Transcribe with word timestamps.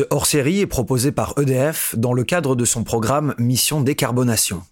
Ce 0.00 0.06
hors-série 0.08 0.60
est 0.60 0.66
proposé 0.66 1.12
par 1.12 1.34
EDF 1.38 1.94
dans 1.98 2.14
le 2.14 2.24
cadre 2.24 2.56
de 2.56 2.64
son 2.64 2.84
programme 2.84 3.34
Mission 3.36 3.82
Décarbonation. 3.82 4.62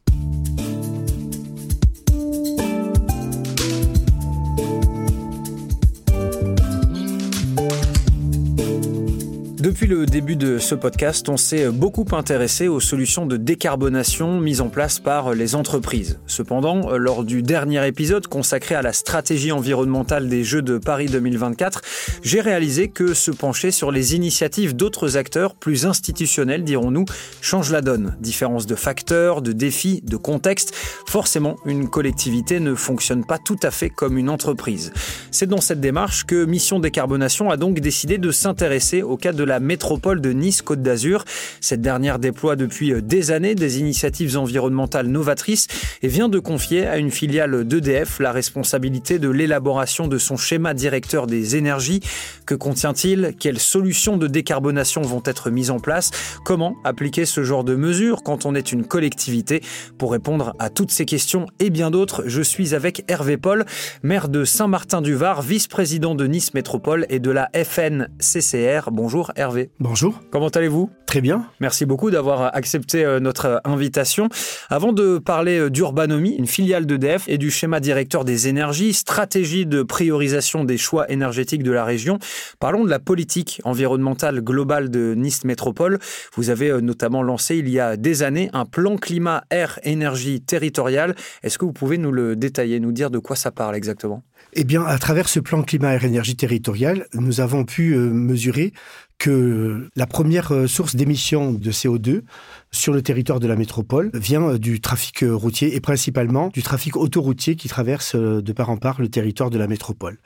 Depuis 9.68 9.86
le 9.86 10.06
début 10.06 10.36
de 10.36 10.56
ce 10.56 10.74
podcast, 10.74 11.28
on 11.28 11.36
s'est 11.36 11.68
beaucoup 11.68 12.06
intéressé 12.12 12.68
aux 12.68 12.80
solutions 12.80 13.26
de 13.26 13.36
décarbonation 13.36 14.40
mises 14.40 14.62
en 14.62 14.70
place 14.70 14.98
par 14.98 15.34
les 15.34 15.54
entreprises. 15.54 16.18
Cependant, 16.26 16.96
lors 16.96 17.22
du 17.22 17.42
dernier 17.42 17.86
épisode 17.86 18.28
consacré 18.28 18.76
à 18.76 18.80
la 18.80 18.94
stratégie 18.94 19.52
environnementale 19.52 20.30
des 20.30 20.42
Jeux 20.42 20.62
de 20.62 20.78
Paris 20.78 21.08
2024, 21.10 21.82
j'ai 22.22 22.40
réalisé 22.40 22.88
que 22.88 23.12
se 23.12 23.30
pencher 23.30 23.70
sur 23.70 23.92
les 23.92 24.14
initiatives 24.14 24.74
d'autres 24.74 25.18
acteurs 25.18 25.54
plus 25.54 25.84
institutionnels, 25.84 26.64
dirons-nous, 26.64 27.04
change 27.42 27.70
la 27.70 27.82
donne. 27.82 28.16
Différence 28.20 28.64
de 28.64 28.74
facteurs, 28.74 29.42
de 29.42 29.52
défis, 29.52 30.00
de 30.02 30.16
contexte. 30.16 30.74
Forcément, 31.06 31.56
une 31.66 31.90
collectivité 31.90 32.58
ne 32.58 32.74
fonctionne 32.74 33.26
pas 33.26 33.36
tout 33.36 33.60
à 33.62 33.70
fait 33.70 33.90
comme 33.90 34.16
une 34.16 34.30
entreprise. 34.30 34.94
C'est 35.30 35.46
dans 35.46 35.60
cette 35.60 35.80
démarche 35.80 36.24
que 36.24 36.46
Mission 36.46 36.80
Décarbonation 36.80 37.50
a 37.50 37.58
donc 37.58 37.80
décidé 37.80 38.16
de 38.16 38.30
s'intéresser 38.30 39.02
au 39.02 39.18
cas 39.18 39.32
de 39.32 39.44
la 39.44 39.57
métropole 39.60 40.20
de 40.20 40.32
Nice-Côte 40.32 40.82
d'Azur. 40.82 41.24
Cette 41.60 41.80
dernière 41.80 42.18
déploie 42.18 42.56
depuis 42.56 43.02
des 43.02 43.30
années 43.30 43.54
des 43.54 43.78
initiatives 43.80 44.36
environnementales 44.36 45.06
novatrices 45.06 45.66
et 46.02 46.08
vient 46.08 46.28
de 46.28 46.38
confier 46.38 46.86
à 46.86 46.98
une 46.98 47.10
filiale 47.10 47.66
d'EDF 47.66 48.20
la 48.20 48.32
responsabilité 48.32 49.18
de 49.18 49.28
l'élaboration 49.28 50.08
de 50.08 50.18
son 50.18 50.36
schéma 50.36 50.74
directeur 50.74 51.26
des 51.26 51.56
énergies. 51.56 52.00
Que 52.46 52.54
contient-il? 52.54 53.34
Quelles 53.38 53.58
solutions 53.58 54.16
de 54.16 54.26
décarbonation 54.26 55.02
vont 55.02 55.22
être 55.24 55.50
mises 55.50 55.70
en 55.70 55.80
place? 55.80 56.10
Comment 56.44 56.76
appliquer 56.84 57.26
ce 57.26 57.42
genre 57.42 57.64
de 57.64 57.74
mesures 57.74 58.22
quand 58.22 58.46
on 58.46 58.54
est 58.54 58.72
une 58.72 58.84
collectivité? 58.84 59.62
Pour 59.98 60.12
répondre 60.12 60.54
à 60.58 60.70
toutes 60.70 60.90
ces 60.90 61.04
questions 61.04 61.46
et 61.58 61.70
bien 61.70 61.90
d'autres, 61.90 62.24
je 62.26 62.42
suis 62.42 62.74
avec 62.74 63.04
Hervé 63.08 63.36
Paul, 63.36 63.64
maire 64.02 64.28
de 64.28 64.44
Saint-Martin-du-Var, 64.44 65.42
vice-président 65.42 66.14
de 66.14 66.26
Nice 66.26 66.54
Métropole 66.54 67.06
et 67.08 67.18
de 67.18 67.30
la 67.30 67.50
FNCCR. 67.54 68.90
Bonjour 68.90 69.32
Hervé. 69.36 69.47
Bonjour. 69.80 70.20
Comment 70.30 70.48
allez-vous? 70.48 70.90
Très 71.06 71.22
bien. 71.22 71.46
Merci 71.60 71.86
beaucoup 71.86 72.10
d'avoir 72.10 72.54
accepté 72.54 73.02
euh, 73.02 73.18
notre 73.18 73.46
euh, 73.46 73.58
invitation. 73.64 74.28
Avant 74.68 74.92
de 74.92 75.16
parler 75.16 75.58
euh, 75.58 75.70
d'Urbanomie, 75.70 76.34
une 76.36 76.46
filiale 76.46 76.84
d'EDF 76.84 77.24
et 77.28 77.38
du 77.38 77.50
schéma 77.50 77.80
directeur 77.80 78.26
des 78.26 78.48
énergies, 78.48 78.92
stratégie 78.92 79.64
de 79.64 79.82
priorisation 79.82 80.64
des 80.64 80.76
choix 80.76 81.10
énergétiques 81.10 81.62
de 81.62 81.72
la 81.72 81.86
région, 81.86 82.18
parlons 82.60 82.84
de 82.84 82.90
la 82.90 82.98
politique 82.98 83.62
environnementale 83.64 84.42
globale 84.42 84.90
de 84.90 85.14
Nice 85.14 85.44
Métropole. 85.44 85.98
Vous 86.34 86.50
avez 86.50 86.82
notamment 86.82 87.22
lancé 87.22 87.56
il 87.56 87.70
y 87.70 87.80
a 87.80 87.96
des 87.96 88.22
années 88.22 88.50
un 88.52 88.66
plan 88.66 88.96
climat 88.96 89.44
air 89.50 89.80
énergie 89.84 90.42
territorial. 90.42 91.14
Est-ce 91.42 91.56
que 91.56 91.64
vous 91.64 91.72
pouvez 91.72 91.96
nous 91.96 92.12
le 92.12 92.36
détailler, 92.36 92.80
nous 92.80 92.92
dire 92.92 93.10
de 93.10 93.18
quoi 93.18 93.34
ça 93.34 93.50
parle 93.50 93.76
exactement? 93.76 94.22
Eh 94.52 94.64
bien, 94.64 94.84
à 94.84 94.98
travers 94.98 95.28
ce 95.28 95.40
plan 95.40 95.62
climat 95.62 95.94
air 95.94 96.04
énergie 96.04 96.36
territorial, 96.36 97.06
nous 97.14 97.40
avons 97.40 97.64
pu 97.64 97.96
mesurer 97.96 98.72
que 99.18 99.88
la 99.96 100.06
première 100.06 100.52
euh, 100.52 100.66
source 100.68 100.94
d'émission 100.94 101.52
de 101.52 101.70
CO2 101.72 102.22
sur 102.70 102.92
le 102.92 103.02
territoire 103.02 103.40
de 103.40 103.48
la 103.48 103.56
métropole 103.56 104.10
vient 104.14 104.50
euh, 104.50 104.58
du 104.58 104.80
trafic 104.80 105.24
euh, 105.24 105.34
routier 105.34 105.74
et 105.74 105.80
principalement 105.80 106.48
du 106.48 106.62
trafic 106.62 106.96
autoroutier 106.96 107.56
qui 107.56 107.68
traverse 107.68 108.14
de 108.14 108.52
part 108.52 108.70
en 108.70 108.76
part 108.76 109.00
le 109.00 109.08
territoire 109.08 109.50
de 109.50 109.58
la 109.58 109.66
métropole. 109.66 110.18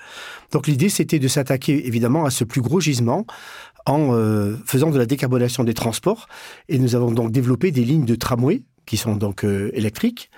Donc 0.53 0.67
l'idée, 0.67 0.91
c'était 0.91 1.19
de 1.19 1.29
s'attaquer 1.29 1.87
évidemment 1.87 2.27
à 2.27 2.31
ce 2.31 2.45
plus 2.45 2.61
gros 2.61 2.81
gisement 2.81 3.27
en 3.87 4.13
faisant 4.65 4.91
de 4.91 4.98
la 4.98 5.07
décarbonation 5.07 5.65
des 5.65 5.75
transports. 5.75 6.29
Et 6.69 6.79
nous 6.79 6.95
avons 6.95 7.11
donc 7.11 7.33
développé 7.33 7.73
des 7.73 7.85
lignes 7.85 8.05
de 8.05 8.15
tramway 8.15 8.63
qui 8.93 8.98
sont 8.98 9.17
donc 9.17 9.43
euh, 9.43 9.71
électriques. 9.73 10.29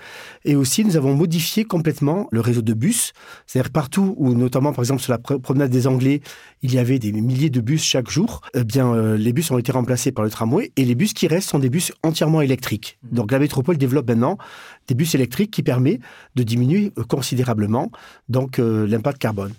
Et 0.45 0.55
aussi, 0.55 0.85
nous 0.85 0.97
avons 0.97 1.13
modifié 1.13 1.65
complètement 1.65 2.29
le 2.31 2.39
réseau 2.39 2.63
de 2.63 2.73
bus. 2.73 3.13
C'est-à-dire 3.49 3.73
partout 3.73 4.15
où, 4.17 4.33
notamment 4.33 4.73
par 4.73 4.85
exemple 4.85 5.03
sur 5.03 5.11
la 5.11 5.19
promenade 5.19 5.73
des 5.73 5.89
Anglais, 5.89 6.21
il 6.63 6.73
y 6.73 6.79
avait 6.79 7.01
des 7.01 7.11
milliers 7.11 7.51
de 7.51 7.61
bus 7.61 7.83
chaque 7.83 8.09
jour, 8.09 8.43
eh 8.55 8.63
bien, 8.63 8.95
euh, 8.95 9.17
les 9.17 9.33
bus 9.33 9.51
ont 9.51 9.59
été 9.59 9.73
remplacés 9.73 10.13
par 10.13 10.25
le 10.25 10.31
tramway 10.31 10.71
et 10.77 10.85
les 10.85 10.95
bus 10.95 11.15
qui 11.15 11.27
restent 11.27 11.49
sont 11.49 11.59
des 11.59 11.69
bus 11.69 11.91
entièrement 12.05 12.43
électriques. 12.43 12.97
Mmh. 13.03 13.17
Donc 13.17 13.33
la 13.33 13.41
métropole 13.41 13.77
développe 13.77 14.07
maintenant 14.07 14.39
des 14.87 14.95
bus 14.95 15.17
électriques 15.17 15.51
qui 15.51 15.65
permettent 15.65 16.03
de 16.37 16.45
diminuer 16.45 16.93
euh, 16.97 17.03
considérablement 17.03 17.91
donc 18.29 18.59
l'impact 18.59 19.19
carbone. 19.19 19.53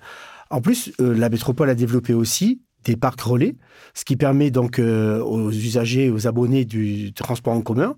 En 0.49 0.61
plus, 0.61 0.93
la 0.99 1.27
métropole 1.29 1.69
a 1.69 1.75
développé 1.75 2.13
aussi 2.13 2.61
des 2.85 2.95
parcs 2.95 3.19
relais, 3.19 3.55
ce 3.93 4.05
qui 4.05 4.15
permet 4.15 4.51
donc 4.51 4.79
aux 4.79 5.51
usagers, 5.51 6.09
aux 6.09 6.27
abonnés 6.27 6.65
du 6.65 7.13
transport 7.13 7.53
en 7.53 7.61
commun 7.61 7.95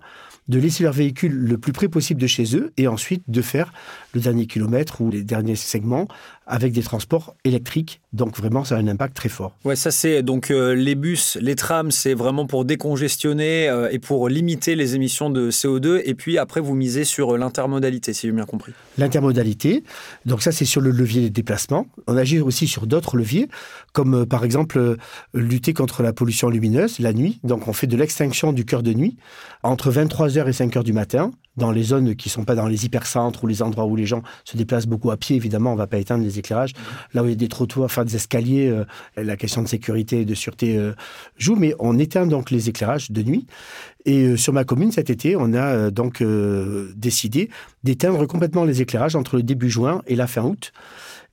de 0.48 0.58
laisser 0.58 0.82
leur 0.84 0.92
véhicule 0.92 1.32
le 1.32 1.58
plus 1.58 1.72
près 1.72 1.88
possible 1.88 2.20
de 2.20 2.26
chez 2.26 2.56
eux 2.56 2.72
et 2.76 2.88
ensuite 2.88 3.22
de 3.28 3.42
faire 3.42 3.72
le 4.14 4.20
dernier 4.20 4.46
kilomètre 4.46 5.00
ou 5.00 5.10
les 5.10 5.22
derniers 5.22 5.56
segments 5.56 6.08
avec 6.48 6.72
des 6.72 6.82
transports 6.82 7.34
électriques. 7.44 8.00
Donc 8.12 8.36
vraiment, 8.36 8.64
ça 8.64 8.76
a 8.76 8.78
un 8.78 8.88
impact 8.88 9.14
très 9.14 9.28
fort. 9.28 9.54
Ouais, 9.64 9.76
ça 9.76 9.90
c'est 9.90 10.22
donc 10.22 10.50
euh, 10.50 10.74
les 10.74 10.94
bus, 10.94 11.36
les 11.40 11.54
trams, 11.54 11.90
c'est 11.90 12.14
vraiment 12.14 12.46
pour 12.46 12.64
décongestionner 12.64 13.68
euh, 13.68 13.88
et 13.90 13.98
pour 13.98 14.28
limiter 14.28 14.74
les 14.74 14.94
émissions 14.94 15.30
de 15.30 15.50
CO2. 15.50 16.02
Et 16.04 16.14
puis 16.14 16.38
après, 16.38 16.60
vous 16.60 16.74
misez 16.74 17.04
sur 17.04 17.36
l'intermodalité, 17.36 18.12
si 18.14 18.26
j'ai 18.26 18.32
bien 18.32 18.46
compris. 18.46 18.72
L'intermodalité, 18.96 19.84
donc 20.24 20.42
ça 20.42 20.50
c'est 20.50 20.64
sur 20.64 20.80
le 20.80 20.90
levier 20.90 21.22
des 21.22 21.30
déplacements. 21.30 21.86
On 22.06 22.16
agit 22.16 22.40
aussi 22.40 22.66
sur 22.66 22.86
d'autres 22.86 23.16
leviers, 23.16 23.48
comme 23.92 24.22
euh, 24.22 24.26
par 24.26 24.44
exemple 24.44 24.96
lutter 25.34 25.74
contre 25.74 26.02
la 26.02 26.12
pollution 26.12 26.48
lumineuse 26.48 26.98
la 26.98 27.12
nuit. 27.12 27.40
Donc 27.44 27.68
on 27.68 27.72
fait 27.72 27.86
de 27.86 27.96
l'extinction 27.96 28.52
du 28.52 28.64
cœur 28.64 28.82
de 28.82 28.94
nuit 28.94 29.16
entre 29.62 29.90
23h 29.92 30.48
et 30.48 30.50
5h 30.50 30.82
du 30.82 30.92
matin 30.92 31.30
dans 31.58 31.70
les 31.70 31.82
zones 31.82 32.14
qui 32.14 32.28
ne 32.28 32.32
sont 32.32 32.44
pas 32.44 32.54
dans 32.54 32.66
les 32.66 32.86
hypercentres 32.86 33.44
ou 33.44 33.46
les 33.46 33.62
endroits 33.62 33.84
où 33.84 33.96
les 33.96 34.06
gens 34.06 34.22
se 34.44 34.56
déplacent 34.56 34.86
beaucoup 34.86 35.10
à 35.10 35.16
pied, 35.16 35.36
évidemment, 35.36 35.70
on 35.70 35.74
ne 35.74 35.78
va 35.78 35.86
pas 35.86 35.98
éteindre 35.98 36.24
les 36.24 36.38
éclairages. 36.38 36.72
Là 37.12 37.22
où 37.22 37.26
il 37.26 37.30
y 37.30 37.32
a 37.32 37.36
des 37.36 37.48
trottoirs, 37.48 37.86
enfin 37.86 38.04
des 38.04 38.16
escaliers, 38.16 38.68
euh, 38.68 38.84
la 39.16 39.36
question 39.36 39.62
de 39.62 39.68
sécurité 39.68 40.20
et 40.20 40.24
de 40.24 40.34
sûreté 40.34 40.78
euh, 40.78 40.92
joue, 41.36 41.56
mais 41.56 41.74
on 41.78 41.98
éteint 41.98 42.26
donc 42.26 42.50
les 42.50 42.68
éclairages 42.68 43.10
de 43.10 43.22
nuit. 43.22 43.46
Et 44.06 44.24
euh, 44.24 44.36
sur 44.36 44.52
ma 44.52 44.64
commune, 44.64 44.92
cet 44.92 45.10
été, 45.10 45.36
on 45.36 45.52
a 45.52 45.90
donc 45.90 46.22
décidé 46.96 47.50
d'éteindre 47.84 48.26
complètement 48.26 48.64
les 48.64 48.80
éclairages 48.80 49.16
entre 49.16 49.36
le 49.36 49.42
début 49.42 49.70
juin 49.70 50.02
et 50.06 50.16
la 50.16 50.26
fin 50.26 50.42
août. 50.42 50.72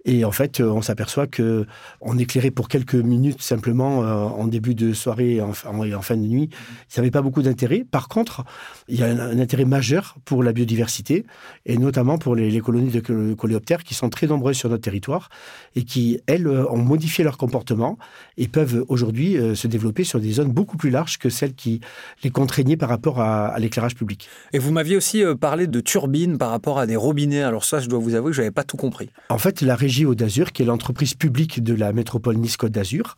Et 0.06 0.24
en 0.24 0.32
fait, 0.32 0.60
euh, 0.60 0.70
on 0.70 0.84
s'aperçoit 0.84 1.26
que 1.26 1.66
on 2.00 2.18
éclairait 2.18 2.52
pour 2.52 2.70
quelques 2.70 2.96
minutes 2.96 3.42
simplement 3.42 4.04
euh, 4.04 4.14
en 4.14 4.46
début 4.46 4.76
de 4.76 4.94
soirée 4.94 5.36
et 5.36 5.42
en, 5.42 5.52
fin 5.54 6.16
de 6.16 6.22
nuit. 6.22 6.50
Ça 6.88 7.02
n'avait 7.02 7.12
pas 7.12 7.24
beaucoup 7.24 7.42
d'intérêt. 7.42 7.84
Par 7.90 8.08
contre, 8.08 8.44
il 8.88 9.00
y 9.00 9.04
a 9.04 9.08
un, 9.08 9.40
intérêt 9.40 9.66
majeur 9.66 10.16
pour 10.24 10.44
la 10.44 10.54
biodiversité 10.54 11.26
et 11.66 11.78
notamment 11.78 12.20
pour 12.20 12.36
les, 12.36 12.60
colonies 12.62 12.92
de 12.92 13.34
coléoptères 13.34 13.84
qui 13.84 13.96
sont 13.96 14.10
très 14.10 14.28
nombreuses 14.28 14.58
sur 14.58 14.70
notre 14.70 14.84
territoire 14.84 15.30
et 15.76 15.84
qui, 15.84 16.20
elles, 16.28 16.48
euh, 16.48 16.70
ont 16.70 16.78
modifié 16.78 17.24
leur 17.24 17.38
comportement 17.38 17.98
et 18.38 18.48
peuvent 18.48 18.86
aujourd'hui 18.88 19.38
se 19.56 19.68
développer 19.68 20.04
sur 20.04 20.20
des 20.20 20.34
zones 20.34 20.52
beaucoup 20.52 20.78
plus 20.78 20.92
larges 20.92 21.18
que 21.18 21.30
celles 21.30 21.56
qui 21.56 21.82
les 22.24 22.30
contraignaient 22.30 22.78
par 22.78 22.90
rapport 22.90 23.20
à, 23.20 23.48
à 23.48 23.60
l'éclairage 23.60 23.96
public. 23.96 24.30
Et 24.54 24.60
vous 24.60 24.72
m'aviez 24.72 24.98
aussi 24.98 25.24
parlé 25.40 25.68
de 25.68 25.80
turbines 25.80 26.38
par 26.38 26.52
rapport 26.52 26.78
à 26.78 26.86
des 26.86 26.96
robinets. 26.96 27.42
Alors 27.42 27.66
ça, 27.66 27.80
je 27.80 27.88
dois 27.88 28.00
vous 28.00 28.14
avouer 28.14 28.32
que 28.32 28.36
je 28.36 28.42
n'avais 28.42 28.52
pas 28.52 28.64
tout 28.64 28.78
compris. 28.78 29.10
En 29.30 29.38
fait, 29.38 29.62
la 29.62 29.76
régie 29.76 29.95
d'Azur, 30.04 30.52
qui 30.52 30.62
est 30.62 30.66
l'entreprise 30.66 31.14
publique 31.14 31.64
de 31.64 31.74
la 31.74 31.94
métropole 31.94 32.38
Nice-Côte 32.38 32.72
d'Azur, 32.72 33.16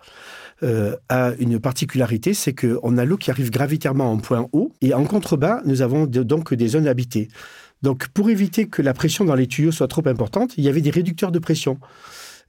euh, 0.63 0.95
a 1.09 1.33
une 1.39 1.59
particularité, 1.59 2.33
c'est 2.33 2.53
qu'on 2.53 2.97
a 2.97 3.05
l'eau 3.05 3.17
qui 3.17 3.31
arrive 3.31 3.49
gravitairement 3.49 4.11
en 4.11 4.17
point 4.17 4.47
haut, 4.53 4.71
et 4.81 4.93
en 4.93 5.05
contrebas, 5.05 5.61
nous 5.65 5.81
avons 5.81 6.05
donc 6.05 6.53
des 6.53 6.67
zones 6.67 6.87
habitées. 6.87 7.29
Donc, 7.83 8.07
pour 8.09 8.29
éviter 8.29 8.67
que 8.67 8.81
la 8.81 8.93
pression 8.93 9.23
dans 9.25 9.35
les 9.35 9.47
tuyaux 9.47 9.71
soit 9.71 9.87
trop 9.87 10.07
importante, 10.07 10.57
il 10.57 10.63
y 10.63 10.69
avait 10.69 10.81
des 10.81 10.89
réducteurs 10.89 11.31
de 11.31 11.39
pression. 11.39 11.79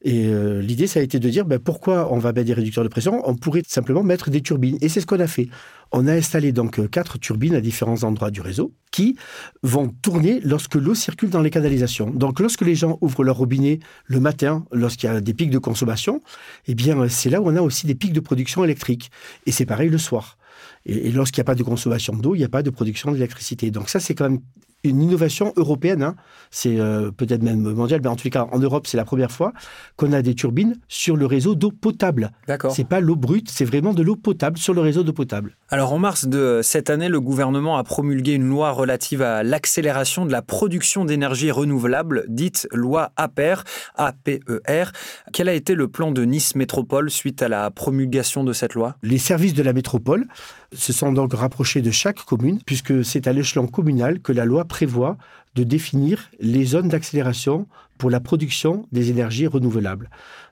Et 0.03 0.27
euh, 0.27 0.61
l'idée, 0.61 0.87
ça 0.87 1.01
a 1.01 1.03
été 1.03 1.19
de 1.19 1.29
dire 1.29 1.45
ben, 1.45 1.59
pourquoi 1.59 2.13
on 2.13 2.19
va 2.19 2.33
mettre 2.33 2.47
des 2.47 2.55
réducteurs 2.55 2.85
de 2.85 2.89
pression? 2.89 3.23
On 3.29 3.35
pourrait 3.35 3.63
simplement 3.67 4.03
mettre 4.03 4.31
des 4.31 4.41
turbines. 4.41 4.79
Et 4.81 4.89
c'est 4.89 5.01
ce 5.01 5.07
qu'on 5.07 5.21
a 5.21 5.27
fait. 5.27 5.49
On 5.91 6.07
a 6.07 6.13
installé 6.13 6.53
donc 6.53 6.79
euh, 6.79 6.87
quatre 6.87 7.19
turbines 7.19 7.55
à 7.55 7.61
différents 7.61 8.05
endroits 8.05 8.31
du 8.31 8.41
réseau 8.41 8.73
qui 8.91 9.17
vont 9.63 9.89
tourner 10.03 10.41
lorsque 10.45 10.77
l'eau 10.77 10.95
circule 10.95 11.31
dans 11.31 11.43
les 11.43 11.51
canalisations. 11.51 12.11
Donc 12.11 12.41
lorsque 12.41 12.63
les 12.63 12.75
gens 12.75 12.99
ouvrent 13.01 13.25
leur 13.25 13.37
robinet 13.37 13.81
le 14.07 14.21
matin, 14.21 14.65
lorsqu'il 14.71 15.11
y 15.11 15.13
a 15.13 15.21
des 15.21 15.35
pics 15.35 15.51
de 15.51 15.59
consommation, 15.59 16.23
eh 16.67 16.75
bien 16.75 17.09
c'est 17.09 17.31
là 17.31 17.41
où 17.41 17.49
on 17.49 17.57
a 17.57 17.63
aussi 17.63 17.87
des 17.87 17.95
pics 17.95 18.13
de 18.13 18.21
production 18.21 18.65
électrique. 18.65 19.11
Et 19.47 19.53
c'est 19.53 19.67
pareil 19.67 19.89
le 19.89 19.99
soir. 19.99 20.39
Et, 20.87 21.11
lorsqu'il 21.11 21.41
n'y 21.41 21.43
a 21.43 21.45
pas 21.45 21.55
de 21.55 21.63
consommation 21.63 22.15
d'eau, 22.15 22.35
il 22.35 22.39
n'y 22.39 22.45
a 22.45 22.49
pas 22.49 22.63
de 22.63 22.71
production 22.71 23.13
d'électricité. 23.13 23.71
Donc 23.71 23.89
ça, 23.89 24.01
c'est 24.01 24.15
quand 24.15 24.29
même 24.29 24.41
une 24.85 25.03
innovation 25.03 25.53
européenne. 25.57 26.03
Hein. 26.03 26.15
C'est 26.51 26.79
euh, 26.79 27.11
peut-être 27.11 27.43
même 27.43 27.61
mondial, 27.61 28.01
mais 28.03 28.09
en 28.09 28.17
tout 28.17 28.29
cas, 28.31 28.47
en 28.53 28.59
Europe, 28.59 28.87
c'est 28.87 28.97
la 28.97 29.05
première 29.05 29.31
fois 29.31 29.53
qu'on 29.97 30.13
a 30.13 30.23
des 30.23 30.35
turbines 30.35 30.77
sur 30.89 31.17
le 31.17 31.27
réseau 31.27 31.55
d'eau 31.55 31.71
potable. 31.71 32.31
D'accord. 32.47 32.73
C'est 32.73 32.87
pas 32.87 33.01
l'eau 33.01 33.17
brute, 33.17 33.51
c'est 33.51 33.65
vraiment 33.65 33.93
de 33.93 34.03
l'eau 34.03 34.17
potable 34.17 34.59
sur 34.59 34.75
le 34.75 34.81
réseau 34.81 35.03
d'eau 35.03 35.13
potable. 35.13 35.57
Alors, 35.69 35.93
en 35.93 35.99
mars 35.99 36.27
de 36.27 36.61
cette 36.63 36.91
année, 36.91 37.09
le 37.09 37.21
gouvernement 37.21 37.77
a 37.77 37.85
promulgué 37.85 38.33
une 38.33 38.49
loi 38.49 38.71
relative 38.71 39.23
à 39.23 39.43
l'accélération 39.43 40.25
de 40.27 40.33
la 40.33 40.43
production 40.43 41.05
d'énergie 41.05 41.51
renouvelable, 41.51 42.25
dite 42.29 42.69
loi 42.73 43.13
APER, 43.17 43.57
APER. 43.97 44.85
Quel 45.33 45.49
a 45.49 45.55
été 45.55 45.75
le 45.75 45.89
plan 45.89 46.13
de 46.13 46.25
Nice 46.25 46.55
Métropole 46.55 47.11
suite 47.11 47.43
à 47.43 47.49
la 47.49 47.71
promulgation 47.71 48.45
de 48.45 48.53
cette 48.53 48.75
loi? 48.75 48.97
Les 49.03 49.19
services 49.19 49.55
de 49.55 49.63
la 49.63 49.73
métropole 49.73 50.27
se 50.73 50.93
sont 50.93 51.13
donc 51.13 51.33
rapprochés 51.35 51.83
de 51.83 51.91
chaque 51.91 52.25
commune, 52.25 52.61
puisque 52.65 53.05
c'est 53.05 53.27
à 53.27 53.33
l'échelon 53.33 53.67
communal 53.67 54.21
que 54.21 54.33
la 54.33 54.45
loi 54.45 54.65
prévoit 54.65 55.17
de 55.55 55.65
définir 55.65 56.31
les 56.41 56.65
zones 56.65 56.89
d'accélération 56.89 57.67
pour 57.97 58.11
la 58.11 58.21
production 58.21 58.87
des 58.93 59.11
énergies 59.11 59.47
renouvelables. 59.47 60.11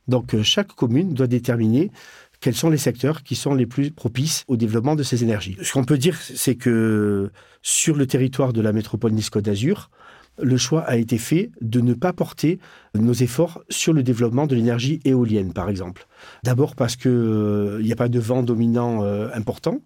Donc 0.09 0.35
euh, 0.35 0.43
chaque 0.43 0.73
commune 0.73 1.15
doit 1.15 1.27
déterminer 1.27 1.91
quels 2.41 2.55
sont 2.55 2.71
les 2.71 2.79
secteurs 2.79 3.23
qui 3.23 3.35
sont 3.35 3.55
les 3.55 3.67
plus 3.67 3.91
propices 3.91 4.45
au 4.49 4.57
développement 4.57 4.97
de 4.97 5.03
ces 5.03 5.23
énergies. 5.23 5.57
Ce 5.63 5.73
qu'on 5.73 5.85
peut 5.85 5.99
dire, 5.99 6.19
c'est 6.21 6.55
que 6.55 7.31
sur 7.63 7.97
le 7.97 8.07
territoire 8.07 8.53
de 8.53 8.61
la 8.61 8.73
métropole 8.73 9.13
Nice-Côte 9.13 9.45
d'Azur, 9.45 9.91
le 10.39 10.57
choix 10.57 10.83
a 10.83 10.97
été 10.97 11.19
fait 11.19 11.51
de 11.61 11.81
ne 11.81 11.95
pas 11.95 12.13
porter 12.13 12.59
nos 12.95 13.13
efforts 13.13 13.63
sur 13.69 13.93
le 13.93 14.03
développement 14.03 14.47
de 14.47 14.55
l'énergie 14.55 15.01
éolienne, 15.05 15.53
par 15.53 15.69
exemple. 15.69 16.07
D'abord 16.45 16.75
parce 16.75 16.97
qu'il 16.97 17.11
euh, 17.11 17.83
n'y 17.83 17.93
a 17.93 17.97
pas 17.97 18.09
de 18.09 18.19
vent 18.19 18.43
dominant 18.43 19.03
euh, 19.03 19.29
important. 19.35 19.81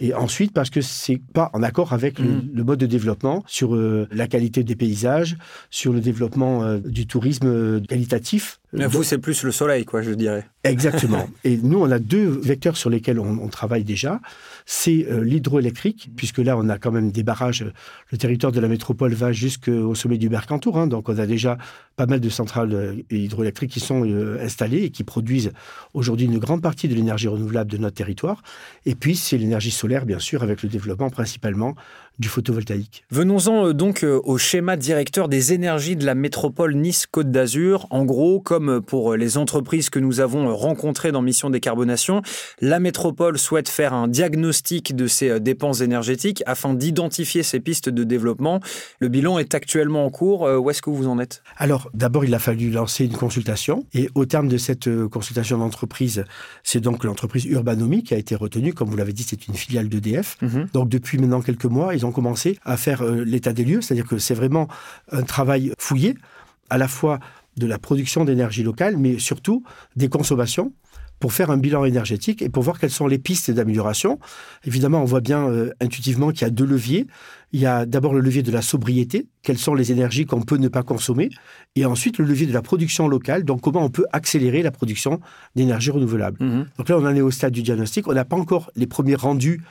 Et 0.00 0.12
ensuite, 0.12 0.52
parce 0.52 0.70
que 0.70 0.80
c'est 0.80 1.20
pas 1.32 1.50
en 1.52 1.62
accord 1.62 1.92
avec 1.92 2.18
le, 2.18 2.26
mm. 2.26 2.64
mode 2.64 2.80
de 2.80 2.86
développement 2.86 3.44
sur 3.46 3.76
euh, 3.76 4.08
la 4.10 4.26
qualité 4.26 4.64
des 4.64 4.74
paysages, 4.74 5.36
sur 5.70 5.92
le 5.92 6.00
développement 6.00 6.78
du 6.78 7.06
tourisme 7.06 7.80
qualitatif. 7.82 8.60
vous, 8.72 9.04
c'est 9.04 9.18
plus 9.18 9.44
le 9.44 9.52
soleil, 9.52 9.84
quoi, 9.84 10.02
je 10.02 10.10
dirais. 10.10 10.48
Exactement. 10.64 11.28
Et 11.44 11.58
nous, 11.58 11.78
on 11.78 11.90
a 11.90 11.98
deux 11.98 12.26
vecteurs 12.26 12.76
sur 12.76 12.88
lesquels 12.88 13.20
on, 13.20 13.48
travaille 13.48 13.84
déjà. 13.84 14.20
C'est 14.64 15.06
euh, 15.10 15.22
l'hydroélectrique, 15.22 16.10
puisque 16.16 16.38
là, 16.38 16.56
on 16.56 16.68
a 16.70 16.78
quand 16.78 16.90
même 16.90 17.10
des 17.10 17.22
barrages. 17.22 17.66
Le 18.10 18.18
territoire 18.18 18.50
de 18.50 18.60
la 18.60 18.68
métropole 18.68 19.12
va 19.12 19.32
jusqu'au 19.32 19.94
sommet 19.94 20.16
du 20.16 20.30
Mercantour. 20.30 20.78
Hein, 20.78 20.86
donc, 20.86 21.08
on 21.08 21.18
a 21.18 21.26
déjà 21.26 21.58
pas 21.96 22.06
mal 22.06 22.20
de 22.20 22.28
centrales 22.30 22.72
euh, 22.72 22.94
hydroélectriques 23.10 23.70
qui 23.70 23.80
sont 23.80 24.04
euh, 24.06 24.42
installées 24.42 24.84
et 24.84 24.90
qui 24.90 25.04
produisent 25.04 25.52
aujourd'hui 25.92 26.26
une 26.26 26.38
grande 26.38 26.62
partie 26.62 26.88
de 26.88 26.94
l'énergie 26.94 27.28
renouvelable 27.28 27.70
de 27.70 27.76
notre 27.76 27.96
territoire. 27.96 28.42
Et 28.86 28.94
puis, 28.94 29.16
c'est 29.16 29.36
l'énergie 29.36 29.70
solaire, 29.70 30.06
bien 30.06 30.18
sûr, 30.18 30.42
avec 30.42 30.62
le 30.62 30.70
développement 30.70 31.10
principalement 31.10 31.74
du 32.18 32.28
photovoltaïque. 32.28 33.04
Venons-en 33.10 33.72
donc 33.72 34.04
au 34.04 34.38
schéma 34.38 34.76
directeur 34.76 35.28
des 35.28 35.52
énergies 35.52 35.96
de 35.96 36.06
la 36.06 36.14
métropole 36.14 36.74
Nice-Côte 36.74 37.30
d'Azur. 37.30 37.86
En 37.90 38.04
gros, 38.04 38.40
comme 38.40 38.80
pour 38.80 39.16
les 39.16 39.36
entreprises 39.36 39.90
que 39.90 39.98
nous 39.98 40.20
avons 40.20 40.54
rencontrés 40.54 41.12
dans 41.12 41.22
Mission 41.22 41.50
Décarbonation. 41.50 42.22
La 42.60 42.78
métropole 42.78 43.38
souhaite 43.38 43.68
faire 43.68 43.92
un 43.92 44.08
diagnostic 44.08 44.94
de 44.94 45.06
ses 45.06 45.30
euh, 45.30 45.38
dépenses 45.38 45.80
énergétiques 45.80 46.42
afin 46.46 46.74
d'identifier 46.74 47.42
ses 47.42 47.60
pistes 47.60 47.88
de 47.88 48.04
développement. 48.04 48.60
Le 49.00 49.08
bilan 49.08 49.38
est 49.38 49.54
actuellement 49.54 50.04
en 50.04 50.10
cours. 50.10 50.46
Euh, 50.46 50.58
où 50.58 50.70
est-ce 50.70 50.82
que 50.82 50.90
vous 50.90 51.08
en 51.08 51.18
êtes? 51.18 51.42
Alors, 51.56 51.90
d'abord, 51.94 52.24
il 52.24 52.34
a 52.34 52.38
fallu 52.38 52.70
lancer 52.70 53.04
une 53.04 53.16
consultation. 53.16 53.86
Et 53.94 54.08
au 54.14 54.26
terme 54.26 54.48
de 54.48 54.58
cette 54.58 54.88
euh, 54.88 55.08
consultation 55.08 55.58
d'entreprise, 55.58 56.24
c'est 56.62 56.80
donc 56.80 57.04
l'entreprise 57.04 57.44
Urbanomi 57.44 58.02
qui 58.02 58.14
a 58.14 58.18
été 58.18 58.34
retenue. 58.34 58.72
Comme 58.72 58.88
vous 58.88 58.96
l'avez 58.96 59.12
dit, 59.12 59.24
c'est 59.24 59.46
une 59.48 59.54
filiale 59.54 59.88
d'EDF. 59.88 60.36
Mhm. 60.42 60.68
Donc, 60.72 60.88
depuis 60.88 61.18
maintenant 61.18 61.40
quelques 61.40 61.64
mois, 61.64 61.94
ils 61.94 62.03
ont 62.04 62.12
commencé 62.12 62.58
à 62.64 62.76
faire 62.76 63.04
l'état 63.04 63.52
des 63.52 63.64
lieux. 63.64 63.80
C'est-à-dire 63.80 64.06
que 64.06 64.18
c'est 64.18 64.34
vraiment 64.34 64.68
un 65.10 65.22
travail 65.22 65.72
fouillé, 65.78 66.14
à 66.70 66.78
la 66.78 66.88
fois 66.88 67.18
de 67.56 67.66
la 67.66 67.78
production 67.78 68.24
d'énergie 68.24 68.62
locale, 68.62 68.96
mais 68.96 69.18
surtout 69.18 69.62
des 69.96 70.08
consommations 70.08 70.72
pour 71.20 71.32
faire 71.32 71.50
un 71.50 71.56
bilan 71.56 71.84
énergétique 71.84 72.42
et 72.42 72.48
pour 72.48 72.62
voir 72.62 72.78
quelles 72.78 72.90
sont 72.90 73.06
les 73.06 73.18
pistes 73.18 73.50
d'amélioration. 73.50 74.18
Évidemment, 74.64 75.00
on 75.00 75.04
voit 75.04 75.20
bien 75.20 75.48
euh, 75.48 75.70
intuitivement 75.80 76.30
qu'il 76.32 76.42
y 76.42 76.44
a 76.44 76.50
deux 76.50 76.66
leviers. 76.66 77.06
Il 77.52 77.60
y 77.60 77.66
a 77.66 77.86
d'abord 77.86 78.12
le 78.12 78.20
levier 78.20 78.42
de 78.42 78.50
la 78.50 78.62
sobriété, 78.62 79.28
quelles 79.42 79.58
sont 79.58 79.74
les 79.74 79.92
énergies 79.92 80.26
qu'on 80.26 80.42
peut 80.42 80.56
ne 80.56 80.68
pas 80.68 80.82
consommer, 80.82 81.30
et 81.76 81.86
ensuite 81.86 82.18
le 82.18 82.24
levier 82.24 82.46
de 82.46 82.52
la 82.52 82.62
production 82.62 83.06
locale, 83.06 83.44
donc 83.44 83.60
comment 83.60 83.84
on 83.84 83.90
peut 83.90 84.04
accélérer 84.12 84.62
la 84.62 84.72
production 84.72 85.20
d'énergie 85.54 85.90
renouvelable. 85.90 86.44
Mmh 86.44 86.66
donc 86.76 86.88
là, 86.88 86.98
on 86.98 87.06
en 87.06 87.14
est 87.14 87.20
au 87.20 87.30
stade 87.30 87.52
du 87.52 87.62
diagnostic. 87.62 88.08
On 88.08 88.12
n'a 88.12 88.24
pas 88.24 88.36
encore 88.36 88.70
les 88.74 88.86
premiers 88.86 89.14
rendus 89.14 89.62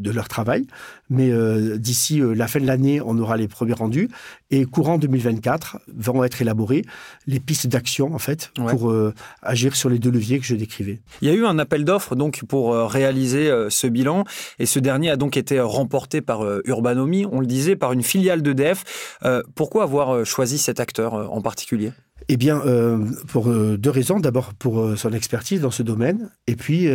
de 0.00 0.10
leur 0.10 0.28
travail. 0.28 0.66
Mais 1.08 1.30
euh, 1.30 1.76
d'ici 1.76 2.20
euh, 2.20 2.34
la 2.34 2.48
fin 2.48 2.60
de 2.60 2.66
l'année, 2.66 3.00
on 3.00 3.18
aura 3.18 3.36
les 3.36 3.48
premiers 3.48 3.74
rendus. 3.74 4.08
Et 4.50 4.64
courant 4.64 4.98
2024, 4.98 5.78
vont 5.96 6.24
être 6.24 6.42
élaborées 6.42 6.84
les 7.26 7.40
pistes 7.40 7.66
d'action, 7.66 8.14
en 8.14 8.18
fait, 8.18 8.50
pour 8.54 8.90
euh, 8.90 9.14
agir 9.42 9.76
sur 9.76 9.88
les 9.88 9.98
deux 9.98 10.10
leviers 10.10 10.38
que 10.38 10.46
je 10.46 10.56
décrivais. 10.56 11.00
Il 11.22 11.28
y 11.28 11.30
a 11.30 11.34
eu 11.34 11.44
un 11.46 11.58
appel 11.58 11.84
d'offres 11.84 12.16
donc 12.16 12.44
pour 12.48 12.74
réaliser 12.74 13.50
ce 13.68 13.86
bilan. 13.86 14.24
Et 14.58 14.66
ce 14.66 14.78
dernier 14.78 15.10
a 15.10 15.16
donc 15.16 15.36
été 15.36 15.60
remporté 15.60 16.20
par 16.20 16.44
Urbanomi, 16.64 17.26
on 17.30 17.40
le 17.40 17.46
disait, 17.46 17.76
par 17.76 17.92
une 17.92 18.02
filiale 18.02 18.42
d'EDF. 18.42 19.18
pourquoi 19.54 19.84
avoir 19.84 20.26
choisi 20.26 20.58
cet 20.58 20.80
acteur 20.80 21.14
en 21.14 21.40
particulier? 21.40 21.92
Eh 22.32 22.36
bien, 22.36 22.62
euh, 22.64 23.04
pour 23.26 23.50
euh, 23.50 23.76
deux 23.76 23.90
raisons. 23.90 24.20
D'abord, 24.20 24.54
pour 24.54 24.80
euh, 24.80 24.94
son 24.94 25.12
expertise 25.12 25.60
dans 25.60 25.72
ce 25.72 25.82
domaine, 25.82 26.30
et 26.46 26.54
puis 26.54 26.88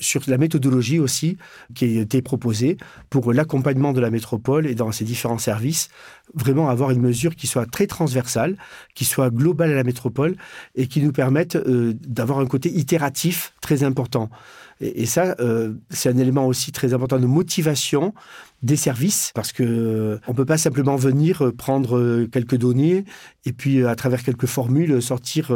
sur 0.00 0.22
la 0.26 0.38
méthodologie 0.38 0.98
aussi 0.98 1.36
qui 1.74 1.98
a 1.98 2.00
été 2.00 2.22
proposée 2.22 2.76
pour 3.08 3.32
l'accompagnement 3.32 3.92
de 3.92 4.00
la 4.00 4.10
métropole 4.10 4.66
et 4.66 4.74
dans 4.74 4.90
ses 4.90 5.04
différents 5.04 5.38
services, 5.38 5.90
vraiment 6.34 6.67
avoir 6.70 6.90
une 6.90 7.00
mesure 7.00 7.36
qui 7.36 7.46
soit 7.46 7.66
très 7.66 7.86
transversale, 7.86 8.56
qui 8.94 9.04
soit 9.04 9.30
globale 9.30 9.72
à 9.72 9.74
la 9.74 9.84
métropole 9.84 10.36
et 10.74 10.86
qui 10.86 11.02
nous 11.02 11.12
permette 11.12 11.56
d'avoir 11.56 12.38
un 12.38 12.46
côté 12.46 12.70
itératif 12.70 13.54
très 13.60 13.82
important. 13.82 14.30
Et, 14.80 15.06
ça, 15.06 15.34
euh, 15.40 15.72
c'est 15.90 16.08
un 16.08 16.16
élément 16.16 16.46
aussi 16.46 16.70
très 16.70 16.94
important 16.94 17.18
de 17.18 17.26
motivation 17.26 18.14
des 18.62 18.76
services, 18.76 19.32
parce 19.34 19.52
que 19.52 19.62
euh, 19.62 20.18
on 20.26 20.34
peut 20.34 20.44
pas 20.44 20.58
simplement 20.58 20.96
venir 20.96 21.44
euh, 21.44 21.52
prendre 21.52 22.26
quelques 22.26 22.56
données 22.56 23.04
et 23.44 23.52
puis 23.52 23.84
à 23.86 23.94
travers 23.94 24.22
quelques 24.22 24.46
formules 24.46 25.00
sortir. 25.00 25.50